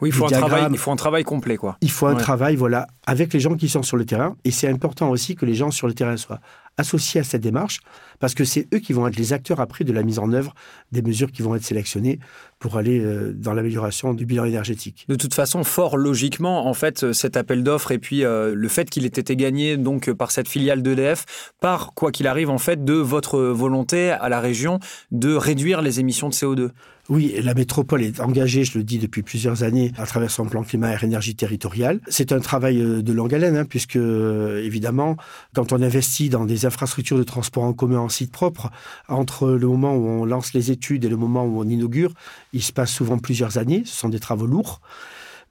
oui, 0.00 0.08
il 0.08 0.12
faut 0.12 0.26
un 0.26 0.28
travail, 0.28 0.66
il 0.70 0.78
faut 0.78 0.90
un 0.90 0.96
travail 0.96 1.24
complet, 1.24 1.56
quoi. 1.56 1.76
Il 1.80 1.90
faut 1.90 2.06
un 2.06 2.14
travail, 2.14 2.56
voilà, 2.56 2.86
avec 3.06 3.32
les 3.32 3.40
gens 3.40 3.56
qui 3.56 3.68
sont 3.68 3.82
sur 3.82 3.96
le 3.96 4.04
terrain. 4.04 4.36
Et 4.44 4.50
c'est 4.50 4.68
important 4.68 5.10
aussi 5.10 5.36
que 5.36 5.46
les 5.46 5.54
gens 5.54 5.70
sur 5.70 5.86
le 5.86 5.94
terrain 5.94 6.16
soient 6.16 6.40
associés 6.76 7.20
à 7.20 7.24
cette 7.24 7.42
démarche, 7.42 7.80
parce 8.18 8.34
que 8.34 8.44
c'est 8.44 8.66
eux 8.74 8.78
qui 8.78 8.92
vont 8.92 9.06
être 9.06 9.16
les 9.16 9.32
acteurs 9.32 9.60
après 9.60 9.84
de 9.84 9.92
la 9.92 10.02
mise 10.02 10.18
en 10.18 10.32
œuvre 10.32 10.54
des 10.92 11.02
mesures 11.02 11.30
qui 11.30 11.42
vont 11.42 11.54
être 11.54 11.64
sélectionnées 11.64 12.18
pour 12.58 12.76
aller 12.76 13.00
euh, 13.00 13.32
dans 13.32 13.52
l'amélioration 13.52 14.14
du 14.14 14.26
bilan 14.26 14.44
énergétique. 14.44 15.04
De 15.08 15.14
toute 15.14 15.34
façon, 15.34 15.64
fort 15.64 15.96
logiquement, 15.96 16.66
en 16.66 16.74
fait, 16.74 17.12
cet 17.12 17.36
appel 17.36 17.62
d'offres 17.62 17.92
et 17.92 17.98
puis 17.98 18.24
euh, 18.24 18.54
le 18.54 18.68
fait 18.68 18.90
qu'il 18.90 19.04
ait 19.04 19.08
été 19.08 19.36
gagné 19.36 19.76
donc 19.76 20.12
par 20.12 20.30
cette 20.30 20.48
filiale 20.48 20.82
d'EDF, 20.82 21.52
par 21.60 21.92
quoi 21.94 22.10
qu'il 22.10 22.26
arrive 22.26 22.50
en 22.50 22.58
fait 22.58 22.84
de 22.84 22.94
votre 22.94 23.38
volonté 23.40 24.10
à 24.10 24.28
la 24.28 24.40
région 24.40 24.78
de 25.10 25.34
réduire 25.34 25.82
les 25.82 26.00
émissions 26.00 26.28
de 26.28 26.34
CO2. 26.34 26.70
Oui, 27.10 27.34
la 27.42 27.52
métropole 27.52 28.02
est 28.02 28.18
engagée, 28.20 28.64
je 28.64 28.78
le 28.78 28.84
dis 28.84 28.98
depuis 28.98 29.22
plusieurs 29.22 29.62
années, 29.62 29.92
à 29.98 30.06
travers 30.06 30.30
son 30.30 30.46
plan 30.46 30.62
climat 30.62 30.94
et 30.94 31.04
énergie 31.04 31.34
territoriale. 31.34 32.00
C'est 32.08 32.32
un 32.32 32.40
travail 32.40 32.80
euh, 32.80 33.02
de 33.02 33.12
longue 33.12 33.34
haleine, 33.34 33.56
hein, 33.56 33.66
puisque 33.66 33.96
évidemment, 33.96 35.16
quand 35.54 35.72
on 35.72 35.82
investit 35.82 36.30
dans 36.30 36.46
des 36.46 36.64
infrastructures 36.64 37.18
de 37.18 37.22
transport 37.22 37.64
en 37.64 37.74
commun 37.74 37.98
en 37.98 38.08
site 38.08 38.32
propre, 38.32 38.70
entre 39.08 39.50
le 39.50 39.66
moment 39.66 39.94
où 39.94 40.06
on 40.06 40.24
lance 40.24 40.54
les 40.54 40.70
études 40.70 41.04
et 41.04 41.08
le 41.08 41.16
moment 41.16 41.44
où 41.44 41.60
on 41.60 41.68
inaugure, 41.68 42.12
il 42.54 42.62
se 42.62 42.72
passe 42.72 42.90
souvent 42.90 43.18
plusieurs 43.18 43.58
années. 43.58 43.82
Ce 43.84 43.94
sont 43.94 44.08
des 44.08 44.20
travaux 44.20 44.46
lourds. 44.46 44.80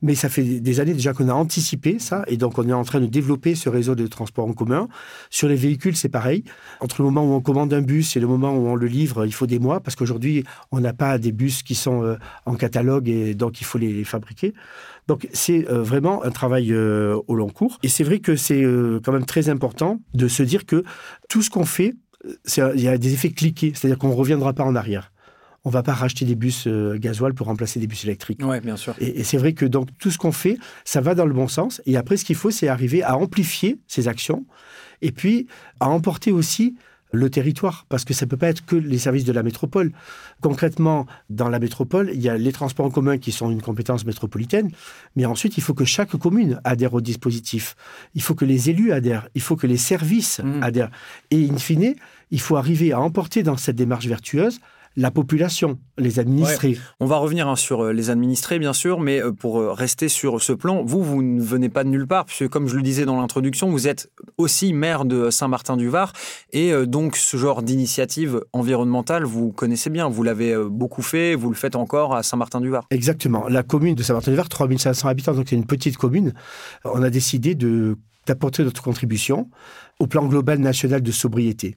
Mais 0.03 0.15
ça 0.15 0.27
fait 0.27 0.43
des 0.43 0.79
années 0.81 0.93
déjà 0.93 1.13
qu'on 1.13 1.29
a 1.29 1.33
anticipé 1.33 1.97
ça, 1.97 2.23
et 2.27 2.35
donc 2.35 2.57
on 2.59 2.67
est 2.67 2.73
en 2.73 2.83
train 2.83 2.99
de 2.99 3.05
développer 3.05 3.55
ce 3.55 3.69
réseau 3.69 3.95
de 3.95 4.05
transport 4.05 4.45
en 4.45 4.51
commun. 4.51 4.89
Sur 5.29 5.47
les 5.47 5.55
véhicules, 5.55 5.95
c'est 5.95 6.09
pareil. 6.09 6.43
Entre 6.81 7.01
le 7.01 7.05
moment 7.05 7.23
où 7.23 7.33
on 7.33 7.39
commande 7.39 7.73
un 7.73 7.81
bus 7.81 8.17
et 8.17 8.19
le 8.19 8.27
moment 8.27 8.53
où 8.53 8.67
on 8.67 8.75
le 8.75 8.85
livre, 8.85 9.25
il 9.25 9.33
faut 9.33 9.47
des 9.47 9.59
mois, 9.59 9.79
parce 9.79 9.95
qu'aujourd'hui, 9.95 10.43
on 10.73 10.81
n'a 10.81 10.91
pas 10.91 11.17
des 11.17 11.31
bus 11.31 11.63
qui 11.63 11.73
sont 11.73 12.03
euh, 12.03 12.17
en 12.45 12.55
catalogue, 12.55 13.07
et 13.07 13.33
donc 13.33 13.61
il 13.61 13.63
faut 13.63 13.77
les, 13.77 14.03
fabriquer. 14.03 14.53
Donc 15.07 15.29
c'est 15.31 15.69
euh, 15.71 15.81
vraiment 15.81 16.21
un 16.25 16.31
travail 16.31 16.73
euh, 16.73 17.17
au 17.27 17.35
long 17.35 17.49
cours. 17.49 17.79
Et 17.81 17.87
c'est 17.87 18.03
vrai 18.03 18.19
que 18.19 18.35
c'est 18.35 18.61
quand 19.05 19.13
même 19.13 19.25
très 19.25 19.47
important 19.47 20.01
de 20.13 20.27
se 20.27 20.43
dire 20.43 20.65
que 20.65 20.83
tout 21.29 21.41
ce 21.41 21.49
qu'on 21.49 21.65
fait, 21.65 21.93
il 22.57 22.81
y 22.81 22.89
a 22.89 22.97
des 22.97 23.13
effets 23.13 23.31
cliqués, 23.31 23.71
c'est-à-dire 23.73 23.97
qu'on 23.97 24.09
ne 24.09 24.15
reviendra 24.15 24.51
pas 24.51 24.65
en 24.65 24.75
arrière 24.75 25.12
on 25.65 25.69
va 25.69 25.83
pas 25.83 25.93
racheter 25.93 26.25
des 26.25 26.35
bus 26.35 26.67
euh, 26.67 26.97
gasoil 26.97 27.33
pour 27.33 27.47
remplacer 27.47 27.79
des 27.79 27.87
bus 27.87 28.03
électriques. 28.03 28.41
Oui, 28.43 28.59
bien 28.59 28.75
sûr. 28.75 28.95
Et, 28.99 29.23
c'est 29.23 29.37
vrai 29.37 29.53
que 29.53 29.65
donc 29.65 29.89
tout 29.97 30.11
ce 30.11 30.17
qu'on 30.17 30.31
fait, 30.31 30.57
ça 30.83 31.01
va 31.01 31.15
dans 31.15 31.25
le 31.25 31.33
bon 31.33 31.47
sens. 31.47 31.81
Et 31.85 31.95
après, 31.95 32.17
ce 32.17 32.25
qu'il 32.25 32.35
faut, 32.35 32.51
c'est 32.51 32.67
arriver 32.67 33.01
à 33.03 33.17
amplifier 33.17 33.79
ces 33.87 34.07
actions 34.07 34.45
et 35.01 35.11
puis 35.11 35.47
à 35.79 35.89
emporter 35.89 36.31
aussi 36.31 36.75
le 37.15 37.29
territoire, 37.29 37.85
parce 37.89 38.05
que 38.05 38.13
ça 38.15 38.25
ne 38.25 38.29
peut 38.31 38.37
pas 38.37 38.47
être 38.49 38.65
que 38.65 38.75
les 38.75 38.97
services 38.97 39.23
de 39.23 39.31
la 39.31 39.43
métropole. 39.43 39.91
Concrètement, 40.41 41.05
dans 41.29 41.47
la 41.47 41.59
métropole, 41.59 42.09
il 42.11 42.19
y 42.19 42.27
a 42.27 42.37
les 42.37 42.51
transports 42.51 42.87
en 42.87 42.89
commun 42.89 43.19
qui 43.19 43.31
sont 43.31 43.51
une 43.51 43.61
compétence 43.61 44.03
métropolitaine, 44.03 44.71
mais 45.15 45.25
ensuite, 45.25 45.55
il 45.57 45.61
faut 45.61 45.75
que 45.75 45.85
chaque 45.85 46.17
commune 46.17 46.59
adhère 46.63 46.95
au 46.95 47.01
dispositif. 47.01 47.75
Il 48.15 48.23
faut 48.23 48.33
que 48.33 48.45
les 48.45 48.71
élus 48.71 48.91
adhèrent, 48.91 49.29
il 49.35 49.41
faut 49.41 49.55
que 49.55 49.67
les 49.67 49.77
services 49.77 50.41
mmh. 50.43 50.63
adhèrent. 50.63 50.91
Et 51.29 51.47
in 51.47 51.57
fine, 51.57 51.93
il 52.31 52.41
faut 52.41 52.55
arriver 52.55 52.93
à 52.93 52.99
emporter 52.99 53.43
dans 53.43 53.57
cette 53.57 53.75
démarche 53.75 54.07
vertueuse 54.07 54.59
la 54.95 55.11
population, 55.11 55.79
les 55.97 56.19
administrés. 56.19 56.77
On 56.99 57.05
va 57.05 57.17
revenir 57.17 57.47
hein, 57.47 57.55
sur 57.55 57.81
euh, 57.81 57.93
les 57.93 58.09
administrés, 58.09 58.59
bien 58.59 58.73
sûr, 58.73 58.99
mais 58.99 59.21
euh, 59.21 59.31
pour 59.31 59.59
euh, 59.59 59.71
rester 59.71 60.07
sur 60.07 60.41
ce 60.41 60.53
plan, 60.53 60.83
vous, 60.83 61.03
vous 61.03 61.23
ne 61.23 61.41
venez 61.41 61.69
pas 61.69 61.83
de 61.83 61.89
nulle 61.89 62.07
part, 62.07 62.25
puisque 62.25 62.47
comme 62.47 62.67
je 62.67 62.75
le 62.75 62.81
disais 62.83 63.05
dans 63.05 63.19
l'introduction, 63.19 63.69
vous 63.69 63.87
êtes 63.87 64.11
aussi 64.37 64.73
maire 64.73 65.05
de 65.05 65.29
Saint-Martin-du-Var, 65.29 66.13
et 66.51 66.73
donc 66.85 67.15
ce 67.15 67.37
genre 67.37 67.63
d'initiative 67.63 68.41
environnementale, 68.53 69.23
vous 69.23 69.51
connaissez 69.51 69.89
bien, 69.89 70.09
vous 70.09 70.23
l'avez 70.23 70.55
beaucoup 70.69 71.01
fait, 71.01 71.35
vous 71.35 71.49
le 71.49 71.55
faites 71.55 71.75
encore 71.75 72.15
à 72.15 72.23
Saint-Martin-du-Var. 72.23 72.85
Exactement. 72.91 73.47
La 73.47 73.63
commune 73.63 73.95
de 73.95 74.03
Saint-Martin-du-Var, 74.03 74.49
3500 74.49 75.07
habitants, 75.07 75.33
donc 75.33 75.45
c'est 75.49 75.55
une 75.55 75.65
petite 75.65 75.97
commune. 75.97 76.33
On 76.85 77.01
a 77.01 77.09
décidé 77.09 77.55
de 77.55 77.97
d'apporter 78.25 78.63
notre 78.63 78.81
contribution 78.81 79.49
au 79.99 80.07
plan 80.07 80.25
global 80.25 80.59
national 80.59 81.01
de 81.01 81.11
sobriété. 81.11 81.75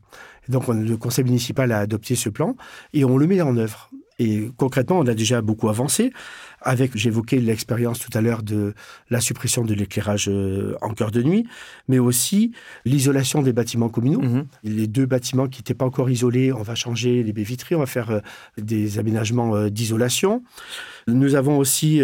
donc 0.48 0.68
le 0.68 0.96
conseil 0.96 1.24
municipal 1.24 1.72
a 1.72 1.78
adopté 1.78 2.14
ce 2.14 2.28
plan 2.28 2.56
et 2.92 3.04
on 3.04 3.16
le 3.16 3.26
met 3.26 3.40
en 3.40 3.56
œuvre. 3.56 3.90
Et 4.18 4.48
concrètement, 4.56 4.98
on 4.98 5.06
a 5.06 5.14
déjà 5.14 5.42
beaucoup 5.42 5.68
avancé. 5.68 6.10
Avec, 6.68 6.96
j'évoquais 6.96 7.38
l'expérience 7.38 8.00
tout 8.00 8.10
à 8.12 8.20
l'heure 8.20 8.42
de 8.42 8.74
la 9.08 9.20
suppression 9.20 9.64
de 9.64 9.72
l'éclairage 9.72 10.28
euh, 10.28 10.74
en 10.82 10.94
cœur 10.94 11.12
de 11.12 11.22
nuit, 11.22 11.46
mais 11.86 12.00
aussi 12.00 12.50
l'isolation 12.84 13.40
des 13.40 13.52
bâtiments 13.52 13.88
communaux. 13.88 14.20
Mhm. 14.20 14.46
Les 14.64 14.88
deux 14.88 15.06
bâtiments 15.06 15.46
qui 15.46 15.60
n'étaient 15.60 15.74
pas 15.74 15.84
encore 15.84 16.10
isolés, 16.10 16.52
on 16.52 16.62
va 16.62 16.74
changer 16.74 17.22
les 17.22 17.32
baies 17.32 17.44
vitrées, 17.44 17.76
on 17.76 17.80
va 17.80 17.86
faire 17.86 18.10
euh, 18.10 18.20
des 18.58 18.98
aménagements 18.98 19.54
euh, 19.54 19.70
d'isolation. 19.70 20.42
Nous 21.06 21.36
avons 21.36 21.56
aussi 21.56 22.00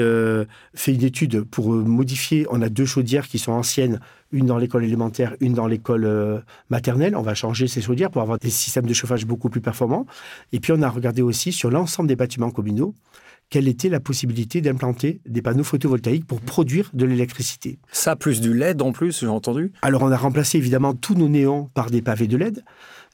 fait 0.75 0.95
une 0.95 1.03
étude 1.03 1.43
pour 1.43 1.73
modifier. 1.73 2.47
On 2.51 2.63
a 2.63 2.69
deux 2.69 2.87
chaudières 2.87 3.27
qui 3.27 3.41
sont 3.41 3.51
anciennes 3.51 3.99
une 4.33 4.47
dans 4.47 4.59
l'école 4.59 4.85
élémentaire, 4.85 5.37
une 5.41 5.53
dans 5.53 5.67
l'école 5.67 6.05
euh, 6.05 6.41
maternelle. 6.71 7.15
On 7.17 7.23
va 7.23 7.35
changer 7.35 7.69
ces 7.69 7.83
chaudières 7.83 8.11
pour 8.11 8.23
avoir 8.23 8.39
des 8.39 8.51
systèmes 8.51 8.87
de 8.87 8.95
chauffage 8.95 9.27
beaucoup 9.27 9.51
plus 9.51 9.61
performants. 9.61 10.07
Et 10.53 10.61
puis 10.61 10.73
on 10.73 10.83
a 10.83 10.89
regardé 10.89 11.23
aussi 11.23 11.53
sur 11.53 11.71
l'ensemble 11.71 12.09
des 12.09 12.17
bâtiments 12.17 12.51
communaux 12.51 12.95
quelle 13.51 13.69
était 13.69 13.89
la 13.89 14.01
possibilité 14.01 14.61
d'implanter 14.61 15.21
des 15.27 15.43
panneaux 15.43 15.65
photovoltaïques 15.65 16.27
pour 16.27 16.41
produire 16.41 16.91
de 16.95 17.05
l'électricité. 17.05 17.79
Ça, 17.93 18.17
plus 18.17 18.41
du 18.41 18.55
LED 18.55 18.81
en 18.81 18.93
plus, 18.93 19.21
j'ai 19.21 19.27
entendu 19.27 19.73
Alors 19.83 20.03
on 20.03 20.11
a 20.11 20.17
remplacé 20.17 20.59
évidemment 20.59 20.95
tous 20.95 21.15
nos 21.15 21.29
néons 21.29 21.71
par 21.75 21.91
des 21.91 22.01
pavés 22.01 22.29
de 22.29 22.37
LED. 22.37 22.65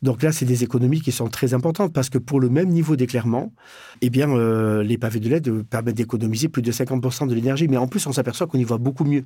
Donc 0.03 0.23
là, 0.23 0.31
c'est 0.31 0.45
des 0.45 0.63
économies 0.63 1.01
qui 1.01 1.11
sont 1.11 1.29
très 1.29 1.55
importantes 1.55 1.93
parce 1.93 2.09
que 2.09 2.19
pour 2.19 2.41
le 2.41 2.49
même 2.49 2.69
niveau 2.69 2.95
d'éclairement, 2.95 3.53
eh 4.01 4.11
bien, 4.11 4.31
euh, 4.31 4.83
les 4.83 4.97
pavés 4.97 5.19
de 5.19 5.29
LED 5.29 5.65
permettent 5.65 5.97
d'économiser 5.97 6.49
plus 6.49 6.63
de 6.63 6.71
50% 6.71 7.27
de 7.27 7.35
l'énergie. 7.35 7.67
Mais 7.67 7.77
en 7.77 7.89
plus, 7.89 8.07
on 8.07 8.13
s'aperçoit 8.13 8.47
qu'on 8.47 8.59
y 8.59 8.65
voit 8.65 8.79
beaucoup 8.79 9.05
mieux. 9.05 9.25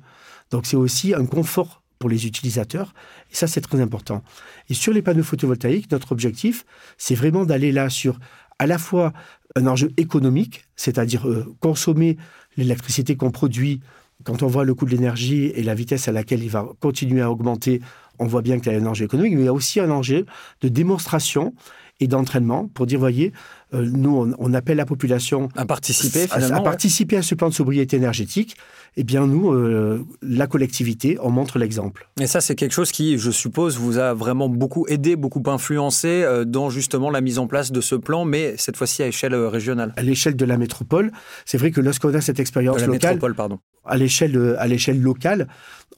Donc 0.49 0.65
c'est 0.65 0.77
aussi 0.77 1.13
un 1.13 1.25
confort 1.25 1.83
pour 1.99 2.09
les 2.09 2.25
utilisateurs. 2.25 2.93
Et 3.31 3.35
ça, 3.35 3.47
c'est 3.47 3.61
très 3.61 3.79
important. 3.79 4.23
Et 4.69 4.73
sur 4.73 4.93
les 4.93 5.01
panneaux 5.01 5.23
photovoltaïques, 5.23 5.91
notre 5.91 6.11
objectif, 6.11 6.65
c'est 6.97 7.15
vraiment 7.15 7.45
d'aller 7.45 7.71
là 7.71 7.89
sur 7.89 8.19
à 8.59 8.67
la 8.67 8.77
fois 8.77 9.13
un 9.55 9.67
enjeu 9.67 9.91
économique, 9.97 10.65
c'est-à-dire 10.75 11.27
euh, 11.27 11.45
consommer 11.59 12.17
l'électricité 12.57 13.15
qu'on 13.15 13.31
produit. 13.31 13.81
Quand 14.23 14.41
on 14.41 14.47
voit 14.47 14.63
le 14.63 14.73
coût 14.73 14.85
de 14.85 14.91
l'énergie 14.91 15.45
et 15.45 15.63
la 15.63 15.75
vitesse 15.75 16.07
à 16.07 16.11
laquelle 16.11 16.43
il 16.43 16.49
va 16.49 16.67
continuer 16.79 17.21
à 17.21 17.29
augmenter, 17.29 17.81
on 18.19 18.25
voit 18.25 18.41
bien 18.41 18.59
qu'il 18.59 18.71
y 18.71 18.75
a 18.75 18.79
un 18.79 18.85
enjeu 18.85 19.05
économique, 19.05 19.33
mais 19.33 19.41
il 19.41 19.45
y 19.45 19.49
a 19.49 19.53
aussi 19.53 19.79
un 19.79 19.91
enjeu 19.91 20.25
de 20.61 20.67
démonstration 20.69 21.53
et 21.99 22.07
d'entraînement 22.07 22.67
pour 22.73 22.85
dire, 22.85 22.99
voyez, 22.99 23.31
euh, 23.73 23.89
nous, 23.91 24.33
on, 24.37 24.53
appelle 24.53 24.77
la 24.77 24.85
population 24.85 25.49
à 25.55 25.65
participer, 25.65 26.27
à, 26.31 26.61
participer 26.61 27.17
à 27.17 27.21
ce 27.21 27.35
plan 27.35 27.49
de 27.49 27.53
sobriété 27.53 27.97
énergétique. 27.97 28.55
Eh 28.95 29.03
bien, 29.03 29.25
nous, 29.25 29.51
euh, 29.51 30.05
la 30.21 30.45
collectivité, 30.45 31.17
on 31.21 31.31
montre 31.31 31.57
l'exemple. 31.57 32.07
Et 32.19 32.27
ça, 32.27 32.41
c'est 32.41 32.55
quelque 32.55 32.73
chose 32.73 32.91
qui, 32.91 33.17
je 33.17 33.31
suppose, 33.31 33.77
vous 33.77 33.97
a 33.97 34.13
vraiment 34.13 34.49
beaucoup 34.49 34.85
aidé, 34.87 35.15
beaucoup 35.15 35.41
influencé 35.47 36.07
euh, 36.07 36.45
dans 36.45 36.69
justement 36.69 37.09
la 37.09 37.21
mise 37.21 37.39
en 37.39 37.47
place 37.47 37.71
de 37.71 37.81
ce 37.81 37.95
plan, 37.95 38.25
mais 38.25 38.55
cette 38.57 38.77
fois-ci 38.77 39.01
à 39.01 39.07
échelle 39.07 39.33
régionale. 39.33 39.93
À 39.95 40.03
l'échelle 40.03 40.35
de 40.35 40.45
la 40.45 40.57
métropole, 40.57 41.11
c'est 41.45 41.57
vrai 41.57 41.71
que 41.71 41.81
lorsqu'on 41.81 42.13
a 42.13 42.21
cette 42.21 42.39
expérience 42.39 42.85
locale, 42.85 43.19
pardon. 43.35 43.59
à 43.85 43.97
l'échelle 43.97 44.55
à 44.59 44.67
l'échelle 44.67 45.01
locale, 45.01 45.47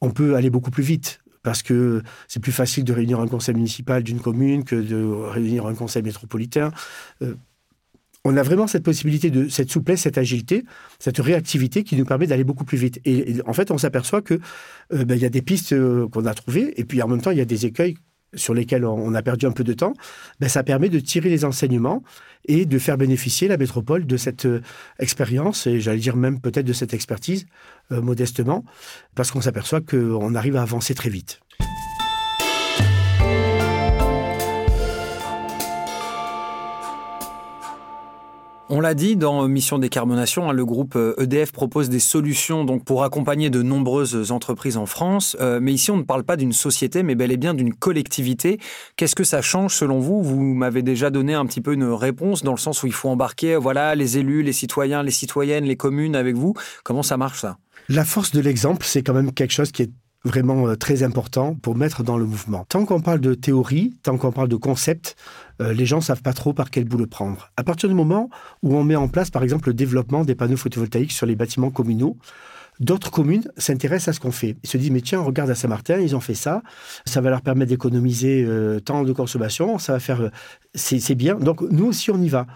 on 0.02 0.12
peut 0.12 0.36
aller 0.36 0.50
beaucoup 0.50 0.72
plus 0.72 0.84
vite 0.84 1.20
parce 1.46 1.62
que 1.62 2.02
c'est 2.28 2.42
plus 2.42 2.52
facile 2.52 2.84
de 2.84 2.92
réunir 2.92 3.20
un 3.20 3.28
conseil 3.28 3.54
municipal 3.54 4.02
d'une 4.02 4.20
commune 4.20 4.64
que 4.64 4.76
de 4.76 5.06
réunir 5.06 5.68
un 5.68 5.76
conseil 5.76 6.02
métropolitain. 6.02 6.72
Euh, 7.22 7.36
on 8.24 8.36
a 8.36 8.42
vraiment 8.42 8.66
cette 8.66 8.82
possibilité 8.82 9.30
de 9.30 9.48
cette 9.48 9.70
souplesse, 9.70 10.02
cette 10.02 10.18
agilité, 10.18 10.66
cette 10.98 11.20
réactivité 11.20 11.84
qui 11.84 11.96
nous 11.98 12.04
permet 12.04 12.26
d'aller 12.26 12.44
beaucoup 12.44 12.66
plus 12.66 12.80
vite. 12.80 13.00
Et, 13.06 13.36
en 13.46 13.54
fait, 13.54 13.70
on 13.70 13.78
s'aperçoit 13.78 14.24
que 14.24 14.40
euh, 14.92 15.06
ben, 15.06 15.14
il 15.14 15.22
y 15.22 15.26
a 15.26 15.30
des 15.30 15.44
pistes 15.44 15.74
euh, 15.74 16.08
qu'on 16.10 16.26
a 16.26 16.34
trouvées, 16.34 16.74
et 16.82 16.84
puis 16.84 17.00
en 17.04 17.08
même 17.08 17.22
temps, 17.22 17.30
il 17.30 17.38
y 17.38 17.42
a 17.42 17.46
des 17.46 17.68
écueils 17.68 17.96
sur 18.34 18.54
lesquels 18.54 18.86
on 18.86 19.14
a 19.14 19.22
perdu 19.22 19.46
un 19.46 19.52
peu 19.52 19.64
de 19.64 19.74
temps. 19.74 19.94
Ben, 20.40 20.50
ça 20.50 20.64
permet 20.64 20.90
de 20.90 21.00
tirer 21.00 21.30
les 21.30 21.46
enseignements 21.46 22.04
et 22.48 22.66
de 22.66 22.80
faire 22.80 22.98
bénéficier 22.98 23.48
la 23.48 23.58
métropole 23.58 24.06
de 24.06 24.18
cette 24.18 24.48
expérience, 25.00 25.68
et 25.68 25.80
j'allais 25.80 26.00
dire 26.00 26.16
même 26.16 26.40
peut-être 26.40 26.66
de 26.66 26.74
cette 26.74 26.94
expertise, 26.94 27.46
modestement, 27.90 28.66
parce 29.16 29.32
qu'on 29.32 29.42
s'aperçoit 29.42 29.82
qu'on 29.82 30.36
arrive 30.36 30.56
à 30.56 30.62
avancer 30.62 30.94
très 30.94 31.10
vite. 31.10 31.40
On 38.68 38.80
l'a 38.80 38.96
dit 38.96 39.16
dans 39.16 39.48
Mission 39.48 39.78
Décarbonation, 39.78 40.50
hein, 40.50 40.54
le 40.54 40.66
groupe 40.66 40.98
EDF 41.20 41.50
euh, 41.50 41.52
e 41.52 41.54
propose 41.54 41.88
des 41.88 42.00
solutions 42.00 42.66
donc 42.66 42.84
pour 42.84 43.04
accompagner 43.04 43.52
de 43.52 43.62
nombreuses 43.62 44.32
entreprises 44.32 44.76
en 44.76 44.88
France. 44.88 45.38
Euh, 45.40 45.60
mais 45.62 45.72
ici, 45.72 45.92
on 45.92 45.98
ne 45.98 46.04
parle 46.04 46.24
pas 46.24 46.36
d'une 46.36 46.52
société, 46.52 47.04
mais 47.04 47.14
bel 47.14 47.32
et 47.32 47.38
bien 47.38 47.54
d'une 47.54 47.76
collectivité. 47.76 48.60
Qu'est-ce 48.96 49.14
que 49.14 49.24
ça 49.24 49.44
change 49.44 49.76
selon 49.76 50.00
vous? 50.00 50.24
Vous 50.24 50.42
m'avez 50.42 50.82
déjà 50.82 51.12
donné 51.12 51.36
un 51.36 51.46
petit 51.46 51.62
peu 51.62 51.74
une 51.74 51.84
réponse 51.84 52.42
dans 52.42 52.54
le 52.54 52.58
sens 52.58 52.82
où 52.82 52.88
il 52.88 52.94
faut 52.94 53.10
embarquer, 53.10 53.56
voilà, 53.56 53.94
les 53.94 54.18
élus, 54.18 54.42
les 54.42 54.54
citoyens, 54.54 55.04
les 55.04 55.12
citoyennes, 55.12 55.66
les 55.66 55.78
communes 55.78 56.16
avec 56.16 56.36
vous. 56.36 56.56
Comment 56.84 57.04
ça 57.04 57.18
marche 57.18 57.42
ça? 57.42 57.60
La 57.88 58.04
force 58.04 58.32
de 58.32 58.40
l'exemple, 58.40 58.84
c'est 58.84 59.04
quand 59.04 59.14
même 59.14 59.32
quelque 59.32 59.54
chose 59.54 59.72
qui 59.72 59.84
est 59.84 59.92
vraiment 60.26 60.68
euh, 60.68 60.76
très 60.76 61.04
important 61.04 61.56
pour 61.56 61.76
mettre 61.76 62.04
dans 62.04 62.18
le 62.18 62.26
mouvement. 62.26 62.66
Tant 62.68 62.86
qu'on 62.86 63.00
parle 63.00 63.20
de 63.22 63.34
théorie, 63.34 63.94
tant 64.04 64.18
qu'on 64.18 64.32
parle 64.32 64.50
de 64.50 64.56
concept, 64.56 65.16
euh, 65.62 65.72
les 65.72 65.86
gens 65.86 66.02
savent 66.02 66.22
pas 66.22 66.34
trop 66.34 66.52
par 66.52 66.70
quel 66.72 66.86
bout 66.86 66.98
le 66.98 67.08
prendre. 67.08 67.52
À 67.56 67.64
partir 67.64 67.88
du 67.88 67.96
moment 67.96 68.30
où 68.64 68.76
on 68.76 68.84
met 68.84 68.96
en 68.96 69.08
place, 69.08 69.30
par 69.30 69.44
exemple, 69.44 69.70
le 69.70 69.74
développement 69.74 70.26
des 70.26 70.36
panneaux 70.36 70.58
photovoltaïques 70.58 71.14
sur 71.14 71.26
les 71.26 71.36
bâtiments 71.36 71.70
communaux, 71.70 72.18
D'autres 72.82 73.10
communes 73.10 73.44
s'intéressent 73.56 74.10
à 74.10 74.14
ce 74.14 74.20
qu'on 74.20 74.32
fait. 74.32 74.58
Ils 74.64 74.70
se 74.70 74.78
disent, 74.78 74.92
mais 74.92 75.00
tiens, 75.00 75.22
regarde 75.22 75.50
à 75.50 75.56
Saint-Martin, 75.56 75.98
ils 76.00 76.14
ont 76.14 76.20
fait 76.20 76.34
ça, 76.34 76.62
ça 77.06 77.22
va 77.22 77.30
leur 77.30 77.42
permettre 77.42 77.70
d'économiser 77.70 78.44
euh, 78.46 78.82
tant 78.82 79.04
de 79.04 79.14
consommation, 79.14 79.78
ça 79.78 79.94
va 79.94 80.00
faire... 80.00 80.30
c'est 80.74 81.16
bien. 81.16 81.36
Donc, 81.36 81.62
nous 81.62 81.86
aussi, 81.86 82.12
on 82.12 82.22
y 82.22 82.28
va. 82.28 82.48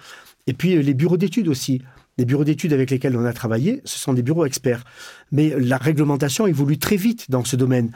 Et 0.45 0.53
puis, 0.53 0.81
les 0.81 0.93
bureaux 0.93 1.15
d'études 1.15 1.47
aussi. 1.47 1.81
Les 2.19 2.25
bureaux 2.25 2.43
d'études 2.43 2.73
avec 2.73 2.91
lesquels 2.91 3.15
on 3.15 3.23
a 3.23 3.31
travaillé, 3.31 3.81
ce 3.85 3.97
sont 3.97 4.11
des 4.11 4.21
bureaux 4.21 4.45
experts. 4.45 4.83
Mais 5.31 5.55
la 5.57 5.77
réglementation 5.77 6.47
évolue 6.47 6.77
très 6.77 6.97
vite 6.97 7.31
dans 7.31 7.45
ce 7.45 7.55
domaine. 7.55 7.91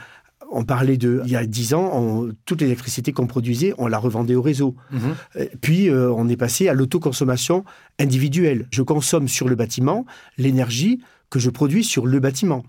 On 0.49 0.63
parlait 0.63 0.95
de, 0.95 1.21
il 1.25 1.31
y 1.31 1.35
a 1.35 1.45
dix 1.45 1.73
ans, 1.73 2.27
toute 2.45 2.61
l'électricité 2.61 3.11
qu'on 3.11 3.27
produisait, 3.27 3.73
on 3.77 3.87
la 3.87 3.97
revendait 3.97 4.35
au 4.35 4.41
réseau. 4.41 4.75
Mhm. 4.91 5.47
Puis, 5.59 5.89
euh, 5.89 6.09
on 6.09 6.29
est 6.29 6.37
passé 6.37 6.69
à 6.69 6.73
l'autoconsommation 6.73 7.65
individuelle. 7.99 8.65
Je 8.71 8.81
consomme 8.81 9.27
sur 9.27 9.49
le 9.49 9.55
bâtiment 9.55 10.05
l'énergie 10.37 11.01
que 11.29 11.39
je 11.39 11.49
produis 11.49 11.83
sur 11.83 12.05
le 12.05 12.21
bâtiment. 12.21 12.63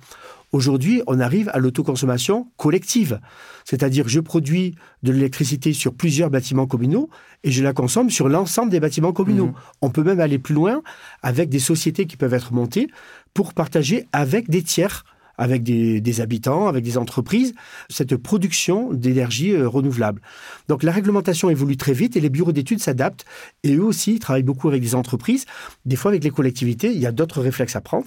Aujourd'hui, 0.54 1.02
on 1.08 1.18
arrive 1.18 1.50
à 1.52 1.58
l'autoconsommation 1.58 2.46
collective. 2.56 3.18
C'est-à-dire, 3.64 4.06
je 4.06 4.20
produis 4.20 4.76
de 5.02 5.10
l'électricité 5.10 5.72
sur 5.72 5.94
plusieurs 5.94 6.30
bâtiments 6.30 6.68
communaux 6.68 7.10
et 7.42 7.50
je 7.50 7.64
la 7.64 7.72
consomme 7.72 8.08
sur 8.08 8.28
l'ensemble 8.28 8.70
des 8.70 8.78
bâtiments 8.78 9.12
communaux. 9.12 9.48
Mmh. 9.48 9.54
On 9.82 9.90
peut 9.90 10.04
même 10.04 10.20
aller 10.20 10.38
plus 10.38 10.54
loin 10.54 10.80
avec 11.24 11.48
des 11.48 11.58
sociétés 11.58 12.06
qui 12.06 12.16
peuvent 12.16 12.34
être 12.34 12.52
montées 12.52 12.86
pour 13.34 13.52
partager 13.52 14.06
avec 14.12 14.48
des 14.48 14.62
tiers 14.62 15.04
avec 15.38 15.62
des, 15.62 16.20
habitants, 16.20 16.68
avec 16.68 16.84
des 16.84 16.96
entreprises, 16.98 17.54
cette 17.88 18.16
production 18.16 18.92
d'énergie 18.92 19.52
euh, 19.52 19.68
renouvelable. 19.68 20.20
Donc 20.68 20.82
la 20.82 20.92
réglementation 20.92 21.50
évolue 21.50 21.76
très 21.76 21.92
vite 21.92 22.16
et 22.16 22.20
les 22.20 22.30
bureaux 22.30 22.52
d'études 22.52 22.80
s'adaptent 22.80 23.24
et 23.62 23.74
eux 23.74 23.82
aussi 23.82 24.18
travaillent 24.18 24.42
beaucoup 24.42 24.68
avec 24.68 24.82
des 24.82 24.94
entreprises, 24.94 25.44
des 25.84 25.96
fois 25.96 26.10
avec 26.10 26.22
les 26.22 26.30
collectivités, 26.30 26.92
il 26.92 26.98
y 26.98 27.06
a 27.06 27.12
d'autres 27.12 27.40
réflexes 27.40 27.76
à 27.76 27.80
prendre. 27.80 28.06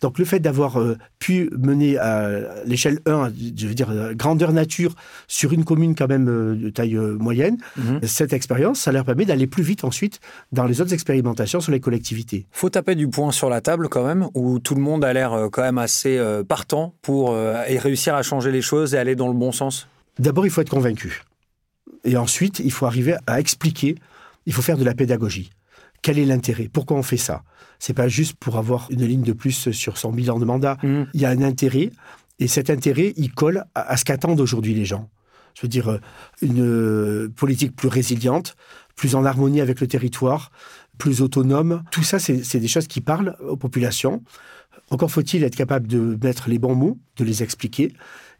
Donc 0.00 0.18
le 0.18 0.24
fait 0.24 0.38
d'avoir 0.38 0.80
euh, 0.80 0.96
pu 1.18 1.50
mener 1.58 1.98
à 1.98 2.30
l'échelle 2.64 3.00
1, 3.06 3.32
je 3.56 3.66
veux 3.66 3.74
dire 3.74 3.90
euh, 3.90 4.14
grandeur 4.14 4.52
nature, 4.52 4.94
sur 5.26 5.52
une 5.52 5.64
commune 5.64 5.94
quand 5.94 6.08
même 6.08 6.26
de 6.26 6.70
taille 6.70 6.96
moyenne, 6.96 7.56
mhm. 7.76 8.00
cette 8.02 8.32
expérience, 8.32 8.80
ça 8.80 8.92
leur 8.92 9.04
permet 9.04 9.24
d'aller 9.24 9.46
plus 9.46 9.62
vite 9.62 9.84
ensuite 9.84 10.20
dans 10.52 10.64
les 10.64 10.80
autres 10.80 10.92
expérimentations 10.92 11.60
sur 11.60 11.72
les 11.72 11.80
collectivités. 11.80 12.46
Faut 12.52 12.70
taper 12.70 12.94
du 12.94 13.08
poing 13.08 13.32
sur 13.32 13.48
la 13.48 13.60
table 13.60 13.88
quand 13.88 14.04
même, 14.04 14.28
où 14.34 14.58
tout 14.58 14.74
le 14.74 14.80
monde 14.80 15.04
a 15.04 15.12
l'air 15.12 15.48
quand 15.50 15.62
même 15.62 15.78
assez 15.78 16.18
partant 16.68 16.94
pour 17.00 17.30
euh, 17.30 17.62
réussir 17.78 18.14
à 18.14 18.22
changer 18.22 18.50
les 18.50 18.60
choses 18.60 18.94
et 18.94 18.98
aller 18.98 19.16
dans 19.16 19.28
le 19.28 19.34
bon 19.34 19.52
sens 19.52 19.88
D'abord, 20.18 20.44
il 20.46 20.50
faut 20.50 20.60
être 20.60 20.70
convaincu. 20.70 21.22
Et 22.04 22.16
ensuite, 22.16 22.58
il 22.58 22.72
faut 22.72 22.86
arriver 22.86 23.14
à 23.26 23.40
expliquer, 23.40 23.94
il 24.46 24.52
faut 24.52 24.62
faire 24.62 24.76
de 24.76 24.84
la 24.84 24.94
pédagogie. 24.94 25.50
Quel 26.02 26.18
est 26.18 26.24
l'intérêt? 26.24 26.68
Pourquoi 26.70 26.96
on 26.96 27.02
fait 27.02 27.16
ça? 27.16 27.42
C'est 27.78 27.94
pas 27.94 28.08
juste 28.08 28.36
pour 28.38 28.58
avoir 28.58 28.88
une 28.90 29.04
ligne 29.04 29.22
de 29.22 29.32
plus 29.32 29.70
sur 29.70 29.96
son 29.96 30.12
bilan 30.12 30.38
de 30.38 30.44
mandat. 30.44 30.76
Mmh. 30.82 31.04
Il 31.14 31.20
y 31.20 31.24
a 31.24 31.30
un 31.30 31.42
intérêt, 31.42 31.90
et 32.38 32.48
cet 32.48 32.68
intérêt, 32.70 33.14
il 33.16 33.32
colle 33.32 33.64
à, 33.74 33.92
à 33.92 33.96
ce 33.96 34.04
qu'attendent 34.04 34.40
aujourd'hui 34.40 34.74
les 34.74 34.84
gens. 34.84 35.08
Je 35.54 35.62
veux 35.62 35.68
dire, 35.68 35.88
euh, 35.88 36.00
une 36.42 36.62
euh, 36.62 37.32
politique 37.34 37.74
plus 37.74 37.88
résiliente, 37.88 38.56
plus 38.94 39.14
en 39.14 39.24
harmonie 39.24 39.60
avec 39.60 39.80
le 39.80 39.86
territoire, 39.86 40.50
plus 40.98 41.22
autonome. 41.22 41.84
Tout 41.90 42.02
ça, 42.02 42.18
c'est 42.18 42.58
des 42.58 42.68
choses 42.68 42.88
qui 42.88 43.00
parlent 43.00 43.36
aux 43.40 43.56
populations. 43.56 44.22
Encore 44.90 45.10
faut-il 45.10 45.44
être 45.44 45.56
capable 45.56 45.86
de 45.86 46.18
mettre 46.22 46.48
les 46.48 46.58
bons 46.58 46.74
mots, 46.74 46.98
de 47.16 47.24
les 47.24 47.42
expliquer, 47.42 47.92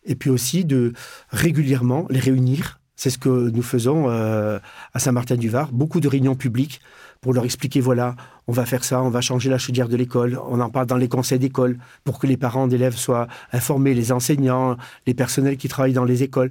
et 0.04 0.14
puis 0.14 0.30
aussi 0.30 0.64
de 0.64 0.92
régulièrement 1.30 2.07
les 2.11 2.21
réunir. 2.21 2.80
C'est 2.97 3.11
ce 3.11 3.18
que 3.18 3.50
nous 3.50 3.62
faisons 3.62 4.11
euh, 4.11 4.59
à 4.92 4.99
Saint-Martin-du-Var. 4.99 5.71
Beaucoup 5.73 6.00
de 6.00 6.09
réunions 6.09 6.35
publiques 6.35 6.80
pour 7.21 7.33
leur 7.33 7.45
expliquer, 7.45 7.80
voilà, 7.80 8.16
on 8.47 8.52
va 8.52 8.64
faire 8.64 8.85
ça, 8.85 9.02
on 9.02 9.11
va 9.11 9.21
changer 9.21 9.50
la 9.50 9.59
chaudière 9.59 9.88
de 9.88 9.97
l'école, 9.97 10.38
on 10.49 10.61
en 10.61 10.71
parle 10.71 10.87
dans 10.87 10.97
les 10.97 11.09
conseils 11.09 11.38
d'école 11.38 11.78
pour 12.04 12.18
que 12.18 12.26
les 12.26 12.37
parents 12.37 12.66
d'élèves 12.66 12.97
soient 12.97 13.28
informés, 13.52 13.95
les 13.95 14.12
enseignants, 14.12 14.76
les 15.07 15.14
personnels 15.14 15.57
qui 15.57 15.68
travaillent 15.68 15.92
dans 15.92 16.04
les 16.04 16.23
écoles. 16.23 16.50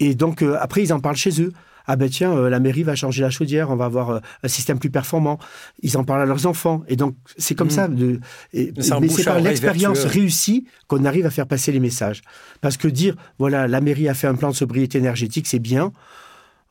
Et 0.00 0.14
donc, 0.14 0.42
euh, 0.42 0.56
après, 0.60 0.82
ils 0.82 0.92
en 0.92 1.00
parlent 1.00 1.16
chez 1.16 1.42
eux. 1.42 1.52
Ah 1.88 1.96
ben 1.96 2.08
tiens, 2.08 2.32
euh, 2.36 2.48
la 2.50 2.60
mairie 2.60 2.82
va 2.84 2.94
changer 2.94 3.22
la 3.22 3.30
chaudière, 3.30 3.70
on 3.70 3.76
va 3.76 3.86
avoir 3.86 4.10
euh, 4.10 4.20
un 4.42 4.48
système 4.48 4.78
plus 4.78 4.90
performant. 4.90 5.38
Ils 5.82 5.96
en 5.96 6.04
parlent 6.04 6.20
à 6.20 6.26
leurs 6.26 6.46
enfants. 6.46 6.84
Et 6.86 6.96
donc, 6.96 7.16
c'est 7.38 7.54
comme 7.54 7.68
Mm. 7.68 7.70
ça. 7.70 7.88
De, 7.88 8.20
et- 8.52 8.72
mais 9.00 9.08
c'est 9.08 9.24
par 9.24 9.40
l'expérience 9.40 10.04
réussie 10.04 10.66
qu'on 10.86 11.04
arrive 11.06 11.24
à 11.26 11.30
faire 11.30 11.46
passer 11.46 11.72
les 11.72 11.80
messages. 11.80 12.20
Parce 12.60 12.76
que 12.76 12.86
dire, 12.88 13.16
voilà, 13.38 13.66
la 13.66 13.80
mairie 13.80 14.08
a 14.08 14.14
fait 14.14 14.26
un 14.26 14.34
plan 14.34 14.50
de 14.50 14.54
sobriété 14.54 14.98
énergétique, 14.98 15.46
c'est 15.46 15.58
bien. 15.58 15.92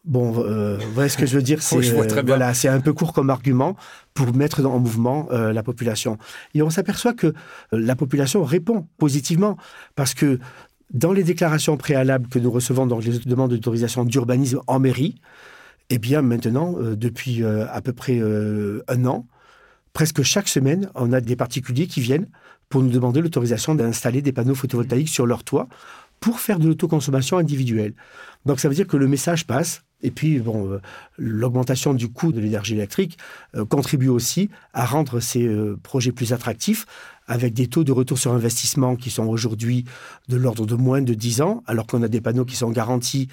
Bon, 0.06 0.42
euh, 0.42 0.78
vous 0.78 0.94
voyez 0.94 1.10
ce 1.10 1.18
que 1.18 1.26
je 1.26 1.36
veux 1.36 1.42
dire 1.42 1.62
C'est 1.62 1.76
euh, 1.94 2.22
voilà, 2.26 2.54
c'est 2.54 2.70
un 2.70 2.80
peu 2.80 2.94
court 2.94 3.12
comme 3.12 3.30
argument 3.30 3.76
pour 4.14 4.34
mettre 4.34 4.64
en 4.66 4.80
mouvement 4.80 5.28
euh, 5.32 5.52
la 5.52 5.64
population. 5.64 6.18
Et 6.54 6.62
on 6.62 6.70
s'aperçoit 6.70 7.14
que 7.14 7.34
la 7.74 7.96
population 7.98 8.44
répond 8.46 8.88
positivement 9.00 9.58
parce 9.96 10.14
que 10.14 10.40
dans 10.94 11.12
les 11.12 11.24
déclarations 11.24 11.78
préalables 11.78 12.28
que 12.28 12.40
nous 12.40 12.52
recevons 12.52 12.88
dans 12.88 13.00
les 13.00 13.20
demandes 13.20 13.52
d'autorisation 13.52 14.06
d'urbanisme 14.06 14.62
en 14.68 14.80
mairie, 14.80 15.16
eh 15.90 16.00
bien 16.00 16.22
maintenant, 16.22 16.76
euh, 16.78 16.96
depuis 16.96 17.44
euh, 17.44 17.66
à 17.72 17.82
peu 17.82 17.94
près 17.94 18.20
euh, 18.20 18.84
un 18.88 19.06
an, 19.06 19.26
presque 19.94 20.24
chaque 20.24 20.48
semaine, 20.48 20.90
on 20.96 21.14
a 21.14 21.22
des 21.22 21.36
particuliers 21.36 21.88
qui 21.88 22.02
viennent 22.02 22.28
pour 22.70 22.84
nous 22.84 22.90
demander 22.90 23.22
l'autorisation 23.22 23.76
d'installer 23.76 24.22
des 24.22 24.34
panneaux 24.34 24.56
photovoltaïques 24.56 25.10
sur 25.10 25.26
leur 25.26 25.44
toit 25.44 25.68
pour 26.20 26.40
faire 26.40 26.60
de 26.60 26.68
l'autoconsommation 26.68 27.38
individuelle. 27.38 27.94
Donc 28.46 28.60
ça 28.60 28.70
veut 28.70 28.76
dire 28.76 28.88
que 28.88 28.98
le 28.98 29.08
message 29.08 29.46
passe. 29.46 29.84
Et 30.02 30.12
puis, 30.12 30.40
bon, 30.40 30.72
euh, 30.72 30.82
l'augmentation 31.18 31.94
du 31.94 32.08
coût 32.08 32.32
de 32.32 32.40
l'énergie 32.40 32.76
électrique 32.76 33.18
euh, 33.56 33.66
contribue 33.66 34.10
aussi 34.10 34.50
à 34.74 34.86
rendre 34.86 35.20
ces 35.20 35.46
euh, 35.48 35.78
projets 35.82 36.12
plus 36.12 36.34
attractifs 36.34 36.86
avec 37.28 37.54
des 37.54 37.68
taux 37.68 37.84
de 37.84 37.92
retour 37.92 38.18
sur 38.18 38.32
investissement 38.32 38.96
qui 38.96 39.10
sont 39.10 39.26
aujourd'hui 39.26 39.86
de 40.30 40.38
l'ordre 40.38 40.66
de 40.66 40.76
moins 40.76 41.02
de 41.02 41.14
10 41.14 41.42
ans, 41.42 41.64
alors 41.66 41.88
qu'on 41.88 42.04
a 42.04 42.08
des 42.08 42.22
panneaux 42.22 42.46
qui 42.46 42.56
sont 42.56 42.70
garantis 42.70 43.28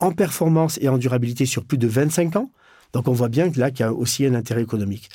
en 0.00 0.12
performance 0.12 0.78
et 0.80 0.88
en 0.88 0.98
durabilité 0.98 1.46
sur 1.46 1.64
plus 1.64 1.78
de 1.78 1.86
25 1.86 2.36
ans. 2.36 2.50
Donc 2.92 3.08
on 3.08 3.12
voit 3.12 3.28
bien 3.28 3.50
que 3.50 3.60
là 3.60 3.70
qu'il 3.70 3.80
y 3.80 3.88
a 3.88 3.92
aussi 3.92 4.24
un 4.26 4.34
intérêt 4.34 4.62
économique. 4.62 5.10